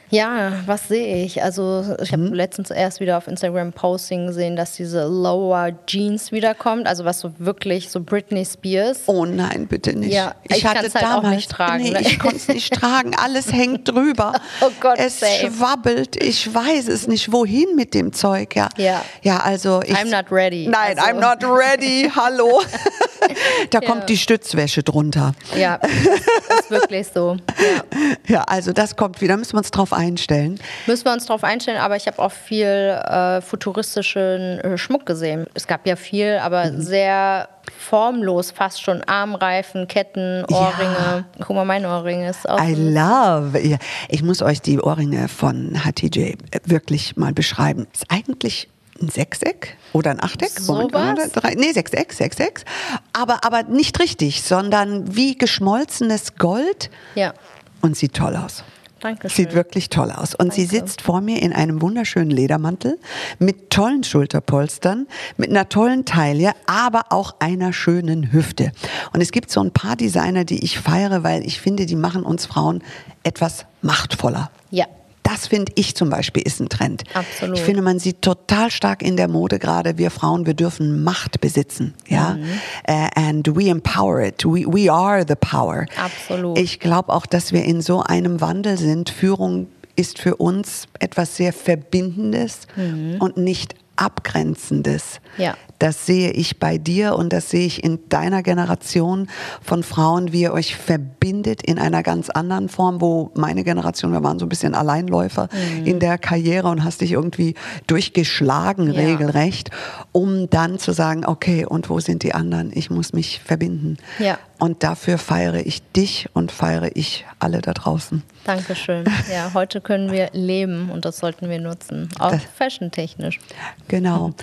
Ja, 0.10 0.54
was 0.66 0.88
sehe 0.88 1.24
ich? 1.26 1.42
Also 1.42 1.96
ich 2.02 2.12
habe 2.12 2.24
mhm. 2.24 2.34
letztens 2.34 2.70
erst 2.70 3.00
wieder 3.00 3.18
auf 3.18 3.28
Instagram 3.28 3.74
Posting 3.74 4.28
gesehen, 4.28 4.56
dass 4.56 4.74
diese 4.74 5.06
Lower 5.08 5.72
Jeans 5.88 6.32
wiederkommt, 6.32 6.88
also 6.88 7.06
was 7.06 7.20
so 7.20 7.32
wirklich 7.40 7.90
so 7.90 8.00
Britney 8.00 8.46
Spears. 8.46 9.02
Oh 9.08 9.26
nein, 9.26 9.68
bitte 9.68 9.98
nicht. 9.98 10.14
Ja, 10.14 10.36
ich, 10.44 10.58
ich 10.58 10.66
hatte 10.66 10.82
halt 10.82 10.96
damals, 10.96 11.26
auch 11.26 11.30
nicht 11.30 11.52
tragen. 11.52 11.84
Nee, 11.84 11.92
ne? 11.92 12.02
ich 12.02 12.20
konnte 12.20 12.38
es 12.38 12.48
nicht 12.48 12.74
tragen. 12.74 13.16
Alles 13.16 13.52
hängt 13.52 13.88
drüber. 13.94 14.34
Oh 14.62 14.72
Gott, 14.80 15.00
es 15.00 15.20
safe. 15.20 15.52
schwabbelt. 15.52 16.22
Ich 16.24 16.54
weiß 16.54 16.88
es 16.88 17.08
nicht, 17.08 17.32
wohin 17.32 17.76
mit 17.76 17.94
dem 17.94 18.14
Zeug. 18.14 18.56
Ja, 18.56 18.70
ja. 18.78 19.04
ja 19.22 19.40
also 19.40 19.82
ich. 19.84 19.96
I'm 19.96 20.10
not 20.10 20.32
ready. 20.32 20.68
Nein, 20.68 21.00
also. 21.00 21.12
I'm 21.12 21.20
not 21.20 21.44
ready. 21.44 22.12
Hallo. 22.16 22.62
da 23.70 23.80
ja. 23.80 23.88
kommt 23.88 24.10
die 24.10 24.18
Stützwäsche 24.18 24.84
drunter. 24.84 25.34
Ja, 25.56 25.76
ist 25.76 26.70
wirklich 26.70 27.08
so. 27.08 27.38
Ja. 27.60 27.84
ja, 28.28 28.42
also 28.44 28.72
das 28.72 28.96
kommt 28.96 29.22
wieder. 29.22 29.38
Müssen 29.38 29.54
wir 29.54 29.60
uns 29.60 29.72
drauf 29.72 29.94
einstellen. 29.94 30.60
Müssen 30.88 31.06
wir 31.06 31.14
uns 31.14 31.26
darauf 31.26 31.44
einstellen, 31.44 31.80
aber 31.80 31.96
ich 31.96 32.08
habe 32.08 32.20
auch 32.20 32.32
viel 32.32 32.66
äh, 32.66 33.42
futuristischen 33.42 34.60
äh, 34.60 34.78
Schmuck 34.78 35.06
gesehen. 35.06 35.48
Es 35.54 35.68
gab 35.68 35.86
ja 35.88 35.96
viel, 35.96 36.40
aber 36.42 36.72
mhm. 36.72 36.82
sehr 36.82 37.50
formlos, 37.78 38.52
fast 38.52 38.82
schon 38.82 39.04
Armreifen, 39.04 39.88
Ketten, 39.88 40.46
Ohrringe. 40.46 41.26
Ja. 41.38 41.46
Guck 41.46 41.56
mal, 41.56 41.66
mein 41.66 41.86
Ohrring 41.86 42.24
ist 42.24 42.48
auch. 42.48 42.62
I 42.62 42.74
love. 42.74 43.60
Ja. 43.60 43.78
Ich 44.10 44.24
muss 44.24 44.42
euch 44.42 44.62
die 44.62 44.80
Ohrringe 44.80 45.28
von 45.28 45.80
HTJ 45.84 46.34
wirklich 46.66 47.16
mal 47.16 47.34
beschreiben. 47.34 47.88
Ist 47.94 48.06
eigentlich 48.10 48.70
ein 49.02 49.10
Sechseck 49.10 49.78
oder 49.92 50.12
ein 50.12 50.22
Achteck. 50.22 50.52
So 50.60 50.90
was? 50.92 51.32
Drei, 51.32 51.56
nee, 51.56 51.72
Sechseck, 51.72 52.14
Sechseck. 52.14 52.64
Aber, 53.12 53.44
aber 53.44 53.64
nicht 53.64 54.00
richtig, 54.00 54.44
sondern 54.44 55.16
wie 55.16 55.38
geschmolzenes 55.38 56.36
Gold. 56.36 56.90
Ja. 57.16 57.34
Und 57.82 57.98
sieht 57.98 58.14
toll 58.14 58.36
aus. 58.36 58.64
Dankeschön. 59.04 59.46
Sieht 59.46 59.54
wirklich 59.54 59.90
toll 59.90 60.12
aus. 60.12 60.34
Und 60.34 60.48
Danke. 60.50 60.56
sie 60.56 60.66
sitzt 60.66 61.02
vor 61.02 61.20
mir 61.20 61.42
in 61.42 61.52
einem 61.52 61.82
wunderschönen 61.82 62.32
Ledermantel 62.32 62.98
mit 63.38 63.70
tollen 63.70 64.06
Schulterpolstern, 64.06 65.08
mit 65.36 65.50
einer 65.50 65.68
tollen 65.68 66.06
Taille, 66.06 66.54
aber 66.68 67.08
auch 67.10 67.36
einer 67.40 67.74
schönen 67.74 68.32
Hüfte. 68.32 68.72
Und 69.12 69.20
es 69.20 69.34
gibt 69.34 69.52
so 69.52 69.60
ein 69.60 69.72
paar 69.72 69.98
Designer, 69.98 70.46
die 70.46 70.64
ich 70.64 70.80
feiere, 70.80 71.24
weil 71.24 71.46
ich 71.46 71.60
finde, 71.60 71.86
die 71.86 71.98
machen 71.98 72.24
uns 72.24 72.46
Frauen 72.46 72.82
etwas 73.24 73.66
machtvoller. 73.82 74.52
Ja. 74.72 74.86
Das 75.24 75.48
finde 75.48 75.72
ich 75.76 75.96
zum 75.96 76.10
Beispiel 76.10 76.44
ist 76.44 76.60
ein 76.60 76.70
Trend. 76.70 77.04
Absolut. 77.14 77.58
Ich 77.58 77.64
finde, 77.64 77.82
man 77.82 77.98
sieht 77.98 78.22
total 78.22 78.70
stark 78.70 79.02
in 79.02 79.16
der 79.16 79.30
Mode 79.30 79.58
gerade, 79.58 79.98
wir 79.98 80.12
Frauen, 80.12 80.46
wir 80.46 80.54
dürfen 80.54 81.04
Macht 81.04 81.40
besitzen. 81.40 81.94
Ja? 82.08 82.36
Mhm. 82.36 82.44
Uh, 82.88 83.08
and 83.16 83.56
we 83.56 83.70
empower 83.70 84.22
it. 84.22 84.44
We, 84.44 84.66
we 84.68 84.92
are 84.92 85.26
the 85.28 85.36
power. 85.36 85.86
Absolut. 85.98 86.58
Ich 86.58 86.80
glaube 86.80 87.14
auch, 87.14 87.26
dass 87.26 87.54
wir 87.54 87.64
in 87.64 87.82
so 87.82 88.02
einem 88.02 88.42
Wandel 88.42 88.78
sind. 88.78 89.10
Führung 89.10 89.68
ist 89.96 90.20
für 90.20 90.36
uns 90.36 90.88
etwas 91.00 91.38
sehr 91.38 91.54
Verbindendes 91.54 92.68
mhm. 92.76 93.18
und 93.20 93.38
nicht 93.38 93.76
Abgrenzendes. 93.96 95.22
Ja. 95.38 95.56
Das 95.80 96.06
sehe 96.06 96.32
ich 96.32 96.60
bei 96.60 96.78
dir 96.78 97.16
und 97.16 97.34
das 97.34 97.50
sehe 97.50 97.66
ich 97.66 97.84
in 97.84 98.00
deiner 98.08 98.42
Generation 98.42 99.28
von 99.62 99.84
Frauen, 99.84 100.32
wie 100.32 100.44
ihr 100.44 100.54
euch 100.54 100.76
verbindet 100.76 101.62
in 101.62 101.78
einer 101.78 102.04
ganz 102.04 102.30
anderen 102.30 102.70
Form, 102.70 103.02
wo 103.02 103.32
meine 103.36 103.66
Generation, 103.66 104.14
wir 104.14 104.24
waren 104.24 104.40
so 104.40 104.46
ein 104.46 104.50
bisschen 104.50 104.76
Alleinläufer 104.76 105.50
mhm. 105.52 105.86
in 105.86 106.00
der 106.00 106.18
Karriere 106.18 106.70
und 106.70 106.86
hast 106.86 107.02
dich 107.02 107.12
irgendwie 107.12 107.56
durchgeschlagen, 107.88 108.94
ja. 108.94 109.02
regelrecht, 109.02 109.72
um 110.14 110.50
dann 110.50 110.80
zu 110.80 110.94
sagen, 110.94 111.26
okay, 111.26 111.66
und 111.66 111.90
wo 111.90 112.00
sind 112.00 112.24
die 112.24 112.34
anderen? 112.34 112.72
Ich 112.74 112.90
muss 112.90 113.12
mich 113.12 113.42
verbinden. 113.44 113.98
Ja. 114.20 114.38
Und 114.60 114.84
dafür 114.84 115.18
feiere 115.18 115.66
ich 115.66 115.82
dich 115.92 116.30
und 116.34 116.52
feiere 116.52 116.96
ich 116.96 117.26
alle 117.40 117.60
da 117.60 117.74
draußen. 117.74 118.24
Dankeschön. 118.46 119.04
Ja, 119.30 119.54
heute 119.54 119.82
können 119.82 120.12
wir 120.12 120.30
leben 120.32 120.90
und 120.90 121.04
das 121.04 121.18
sollten 121.18 121.50
wir 121.50 121.60
nutzen, 121.60 122.08
auch 122.20 122.36
fashion-technisch. 122.58 123.40
Genau. 123.88 124.34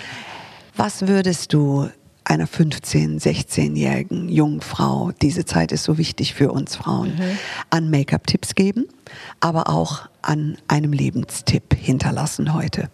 Was 0.75 1.07
würdest 1.07 1.53
du 1.53 1.89
einer 2.23 2.47
15-, 2.47 3.21
16-jährigen 3.21 4.29
jungen 4.29 4.61
Frau, 4.61 5.11
diese 5.21 5.43
Zeit 5.45 5.71
ist 5.71 5.83
so 5.83 5.97
wichtig 5.97 6.33
für 6.33 6.51
uns 6.51 6.75
Frauen, 6.75 7.15
mhm. 7.15 7.37
an 7.69 7.89
Make-up-Tipps 7.89 8.55
geben, 8.55 8.87
aber 9.39 9.69
auch 9.69 10.07
an 10.21 10.57
einem 10.67 10.93
Lebenstipp 10.93 11.73
hinterlassen 11.75 12.53
heute? 12.53 12.89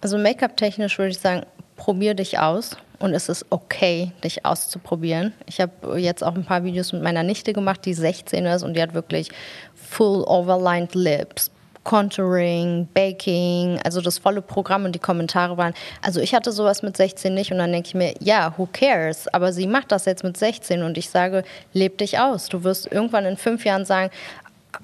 Also 0.00 0.18
Make-up-technisch 0.18 0.98
würde 0.98 1.12
ich 1.12 1.18
sagen, 1.18 1.46
probier 1.76 2.14
dich 2.14 2.38
aus 2.38 2.76
und 2.98 3.14
es 3.14 3.28
ist 3.28 3.46
okay, 3.50 4.12
dich 4.22 4.44
auszuprobieren. 4.44 5.32
Ich 5.46 5.60
habe 5.60 5.98
jetzt 5.98 6.22
auch 6.22 6.34
ein 6.34 6.44
paar 6.44 6.64
Videos 6.64 6.92
mit 6.92 7.02
meiner 7.02 7.22
Nichte 7.22 7.52
gemacht, 7.52 7.84
die 7.84 7.94
16 7.94 8.44
ist 8.46 8.62
und 8.62 8.74
die 8.74 8.82
hat 8.82 8.94
wirklich 8.94 9.30
full 9.74 10.24
overlined 10.24 10.94
lips, 10.94 11.50
Contouring, 11.84 12.88
Baking, 12.94 13.80
also 13.84 14.00
das 14.00 14.18
volle 14.18 14.42
Programm 14.42 14.84
und 14.84 14.94
die 14.94 15.00
Kommentare 15.00 15.56
waren, 15.56 15.74
also 16.00 16.20
ich 16.20 16.34
hatte 16.34 16.52
sowas 16.52 16.82
mit 16.82 16.96
16 16.96 17.34
nicht 17.34 17.50
und 17.50 17.58
dann 17.58 17.72
denke 17.72 17.88
ich 17.88 17.94
mir, 17.94 18.14
ja, 18.20 18.54
who 18.56 18.68
cares? 18.72 19.28
Aber 19.28 19.52
sie 19.52 19.66
macht 19.66 19.90
das 19.92 20.04
jetzt 20.04 20.22
mit 20.22 20.36
16 20.36 20.82
und 20.82 20.96
ich 20.96 21.10
sage, 21.10 21.44
leb 21.72 21.98
dich 21.98 22.18
aus. 22.18 22.48
Du 22.48 22.64
wirst 22.64 22.90
irgendwann 22.90 23.24
in 23.24 23.36
fünf 23.36 23.64
Jahren 23.64 23.84
sagen, 23.84 24.10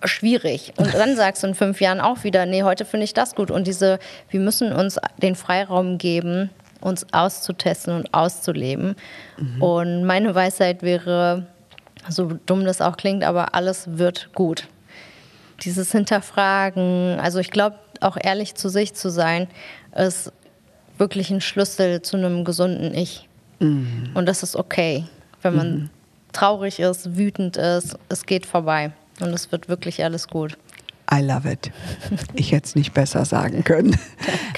schwierig. 0.05 0.73
Und 0.77 0.95
dann 0.95 1.17
sagst 1.17 1.43
du 1.43 1.49
in 1.49 1.55
fünf 1.55 1.81
Jahren 1.81 2.01
auch 2.01 2.25
wieder, 2.25 2.47
nee, 2.47 2.63
heute 2.63 2.85
finde 2.85 3.05
ich 3.05 3.15
das 3.15 3.35
gut. 3.35 3.51
Und 3.51 3.67
diese, 3.67 3.99
wir 4.31 4.41
müssen 4.41 4.73
uns 4.73 4.99
den 5.21 5.35
Freiraum 5.35 5.99
geben, 5.99 6.51
uns 6.81 7.07
auszutesten 7.13 7.95
und 7.95 8.15
auszuleben. 8.15 8.97
Mhm. 9.37 9.63
Und 9.63 10.05
meine 10.05 10.35
Weisheit 10.35 10.83
wäre, 10.83 11.47
so 12.09 12.33
dumm 12.47 12.65
das 12.65 12.81
auch 12.81 12.97
klingt, 12.97 13.25
aber 13.25 13.55
alles 13.55 13.99
wird 13.99 14.31
gut. 14.35 14.69
Dieses 15.63 15.93
Hinterfragen, 15.93 17.19
also 17.21 17.39
ich 17.39 17.51
glaube, 17.51 17.77
auch 18.01 18.17
ehrlich 18.21 18.55
zu 18.55 18.69
sich 18.69 18.95
zu 18.95 19.11
sein, 19.11 19.49
ist 19.97 20.33
wirklich 20.99 21.31
ein 21.31 21.41
Schlüssel 21.41 22.03
zu 22.03 22.17
einem 22.17 22.45
gesunden 22.45 22.95
Ich. 22.95 23.29
Mhm. 23.61 24.11
Und 24.15 24.27
das 24.27 24.43
ist 24.43 24.57
okay, 24.57 25.05
wenn 25.43 25.57
man 25.57 25.71
mhm. 25.71 25.91
traurig 26.33 26.81
ist, 26.81 27.17
wütend 27.17 27.57
ist, 27.57 27.97
es 28.09 28.27
geht 28.27 28.47
vorbei 28.47 28.93
und 29.21 29.29
es 29.29 29.51
wird 29.51 29.69
wirklich 29.69 30.03
alles 30.05 30.29
gut. 30.29 30.57
I 31.11 31.23
love 31.23 31.51
it. 31.51 31.71
Ich 32.35 32.53
hätte 32.53 32.67
es 32.67 32.75
nicht 32.75 32.93
besser 32.93 33.25
sagen 33.25 33.65
können. 33.65 33.97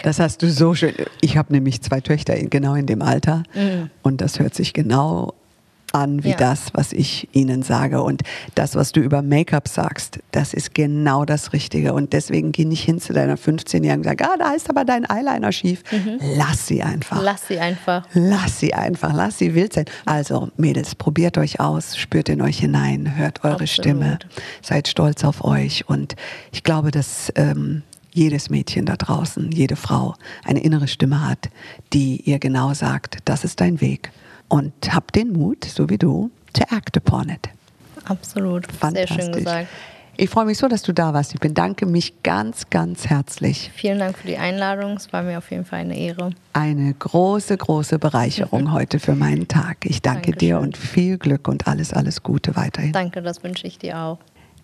Das 0.03 0.19
hast 0.19 0.43
du 0.43 0.51
so 0.51 0.75
schön. 0.75 0.95
Ich 1.21 1.37
habe 1.37 1.53
nämlich 1.53 1.81
zwei 1.83 2.01
Töchter 2.01 2.35
genau 2.35 2.75
in 2.75 2.87
dem 2.87 3.03
Alter 3.03 3.45
mhm. 3.55 3.91
und 4.03 4.21
das 4.21 4.41
hört 4.41 4.55
sich 4.55 4.73
genau 4.73 5.35
an 5.93 6.25
wie 6.25 6.31
ja. 6.31 6.37
das, 6.37 6.73
was 6.73 6.93
ich 6.93 7.29
ihnen 7.33 7.63
sage. 7.63 8.03
Und 8.03 8.23
das, 8.55 8.75
was 8.75 8.93
du 8.93 9.01
über 9.01 9.23
Make-up 9.23 9.69
sagst, 9.69 10.21
das 10.33 10.55
ist 10.55 10.75
genau 10.75 11.25
das 11.25 11.53
Richtige. 11.53 11.93
Und 11.93 12.13
deswegen 12.13 12.53
geh 12.53 12.65
nicht 12.65 12.85
hin 12.85 13.01
zu 13.01 13.13
deiner 13.13 13.37
15-Jährigen 13.37 13.99
und 13.99 14.05
sag, 14.05 14.23
ah, 14.23 14.37
da 14.39 14.53
ist 14.53 14.71
aber 14.71 14.85
dein 14.85 15.09
Eyeliner 15.09 15.53
schief. 15.53 15.83
Mhm. 15.91 16.19
Lass 16.37 16.67
sie 16.67 16.83
einfach. 16.83 17.23
Lass 17.23 17.49
sie 17.49 17.59
einfach. 17.59 18.07
Lass 18.15 18.61
sie 18.61 18.75
einfach. 18.75 19.13
Lass 19.13 19.39
sie 19.39 19.55
wild 19.55 19.73
sein. 19.73 19.87
Also, 20.07 20.51
Mädels, 20.57 20.95
probiert 20.95 21.39
euch 21.39 21.61
aus, 21.61 21.97
spürt 21.97 22.29
in 22.29 22.41
euch 22.43 22.59
hinein, 22.59 23.17
hört 23.17 23.45
eure 23.45 23.53
Absolut. 23.55 23.71
Stimme, 23.71 24.19
seid 24.63 24.89
stolz 24.89 25.25
auf 25.25 25.45
euch. 25.45 25.89
Und 25.89 26.17
ich 26.53 26.63
glaube, 26.63 26.91
dass 26.91 27.33
ähm, 27.37 27.83
jedes 28.13 28.51
Mädchen 28.51 28.87
da 28.87 28.97
draußen, 28.97 29.53
jede 29.53 29.77
Frau 29.77 30.15
eine 30.45 30.61
innere 30.61 30.89
Stimme 30.89 31.27
hat, 31.27 31.51
die 31.93 32.21
ihr 32.23 32.39
genau 32.39 32.75
sagt, 32.75 33.19
das 33.25 33.45
ist 33.45 33.61
dein 33.61 33.81
Weg 33.81 34.11
und 34.51 34.73
hab 34.95 35.13
den 35.13 35.33
Mut, 35.33 35.65
so 35.65 35.89
wie 35.89 35.97
du, 35.97 36.31
to 36.53 36.63
act 36.77 36.97
upon 36.99 37.31
it. 37.31 37.49
Absolut. 38.05 38.67
Sehr 38.93 39.07
schön 39.07 39.33
gesagt. 39.33 39.69
Ich 40.17 40.29
freue 40.29 40.45
mich 40.45 40.59
so, 40.59 40.69
dass 40.69 40.83
du 40.83 40.93
da 40.93 41.15
warst. 41.15 41.33
Ich 41.33 41.41
bedanke 41.41 41.87
mich 41.87 42.23
ganz, 42.23 42.69
ganz 42.69 43.07
herzlich. 43.07 43.71
Vielen 43.75 43.99
Dank 43.99 44.19
für 44.19 44.27
die 44.27 44.37
Einladung. 44.37 44.97
Es 44.97 45.11
war 45.15 45.23
mir 45.23 45.39
auf 45.39 45.51
jeden 45.51 45.65
Fall 45.65 45.79
eine 45.79 45.97
Ehre. 45.97 46.33
Eine 46.53 46.93
große, 46.93 47.57
große 47.57 47.99
Bereicherung 47.99 48.65
mhm. 48.65 48.73
heute 48.73 48.99
für 48.99 49.15
meinen 49.15 49.49
Tag. 49.49 49.79
Ich 49.85 50.03
danke 50.03 50.33
Dankeschön. 50.33 50.39
dir 50.39 50.61
und 50.61 50.77
viel 50.77 51.17
Glück 51.17 51.49
und 51.49 51.67
alles, 51.67 51.95
alles 51.95 52.23
Gute 52.23 52.55
weiterhin. 52.55 52.93
Danke, 52.93 53.23
das 53.23 53.43
wünsche 53.43 53.67
ich 53.67 53.79
dir 53.79 53.99
auch. 53.99 54.19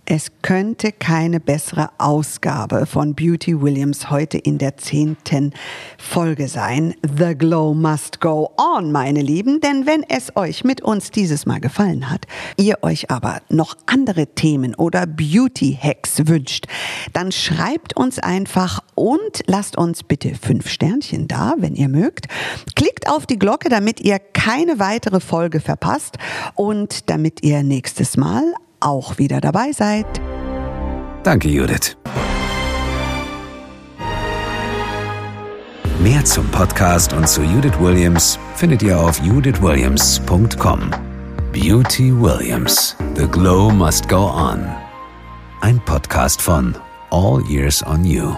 Es 0.09 0.31
könnte 0.41 0.93
keine 0.93 1.41
bessere 1.41 1.91
Ausgabe 1.99 2.87
von 2.87 3.17
Beauty 3.17 3.61
Williams 3.61 4.09
heute 4.09 4.39
in 4.39 4.57
der 4.57 4.77
zehnten 4.77 5.53
Folge 5.99 6.47
sein. 6.47 6.95
The 7.19 7.35
Glow 7.37 7.75
must 7.75 8.21
go 8.21 8.53
on, 8.57 8.93
meine 8.93 9.21
Lieben, 9.21 9.61
denn 9.61 9.85
wenn 9.85 10.05
es 10.05 10.37
euch 10.37 10.63
mit 10.63 10.81
uns 10.81 11.11
dieses 11.11 11.45
Mal 11.45 11.59
gefallen 11.59 12.09
hat, 12.09 12.27
ihr 12.57 12.85
euch 12.85 13.11
aber 13.11 13.43
noch 13.49 13.77
andere 13.87 14.29
Themen 14.29 14.77
oder 14.77 15.09
Beauty 15.09 15.77
Hacks 15.83 16.29
wünscht, 16.29 16.67
dann 17.13 17.33
schreibt 17.33 17.97
uns 17.97 18.21
einfach 18.21 18.85
und 18.95 19.43
lasst 19.49 19.77
uns 19.77 20.05
bitte 20.05 20.37
fünf 20.41 20.69
Sternchen 20.69 21.27
da, 21.27 21.55
wenn 21.59 21.75
ihr 21.75 21.89
mögt. 21.89 22.27
Klickt 22.77 23.09
auf 23.09 23.27
die 23.27 23.41
Glocke, 23.41 23.69
damit 23.71 24.01
ihr 24.01 24.21
keine 24.21 24.79
weitere 24.79 25.19
Folge 25.19 25.59
verpasst 25.59 26.17
und 26.55 27.11
damit 27.11 27.43
ihr 27.43 27.65
nächstes 27.65 28.17
Mal 28.17 28.55
auch 28.81 29.19
wieder 29.19 29.41
dabei 29.41 29.73
seid. 29.73 30.07
Danke, 31.23 31.49
Judith. 31.49 31.97
Mehr 36.01 36.25
zum 36.25 36.47
Podcast 36.51 37.13
und 37.13 37.29
zu 37.29 37.43
Judith 37.43 37.79
Williams 37.81 38.39
findet 38.55 38.83
ihr 38.83 38.99
auf 38.99 39.21
judithwilliams.com. 39.23 40.91
Beauty 41.53 42.13
Williams. 42.13 42.95
The 43.17 43.27
Glow 43.27 43.71
Must 43.71 44.09
Go 44.09 44.31
On. 44.31 44.67
Ein 45.63 45.81
Podcast 45.85 46.41
von 46.41 46.77
All 47.11 47.43
Years 47.49 47.83
on 47.85 48.05
You. 48.05 48.37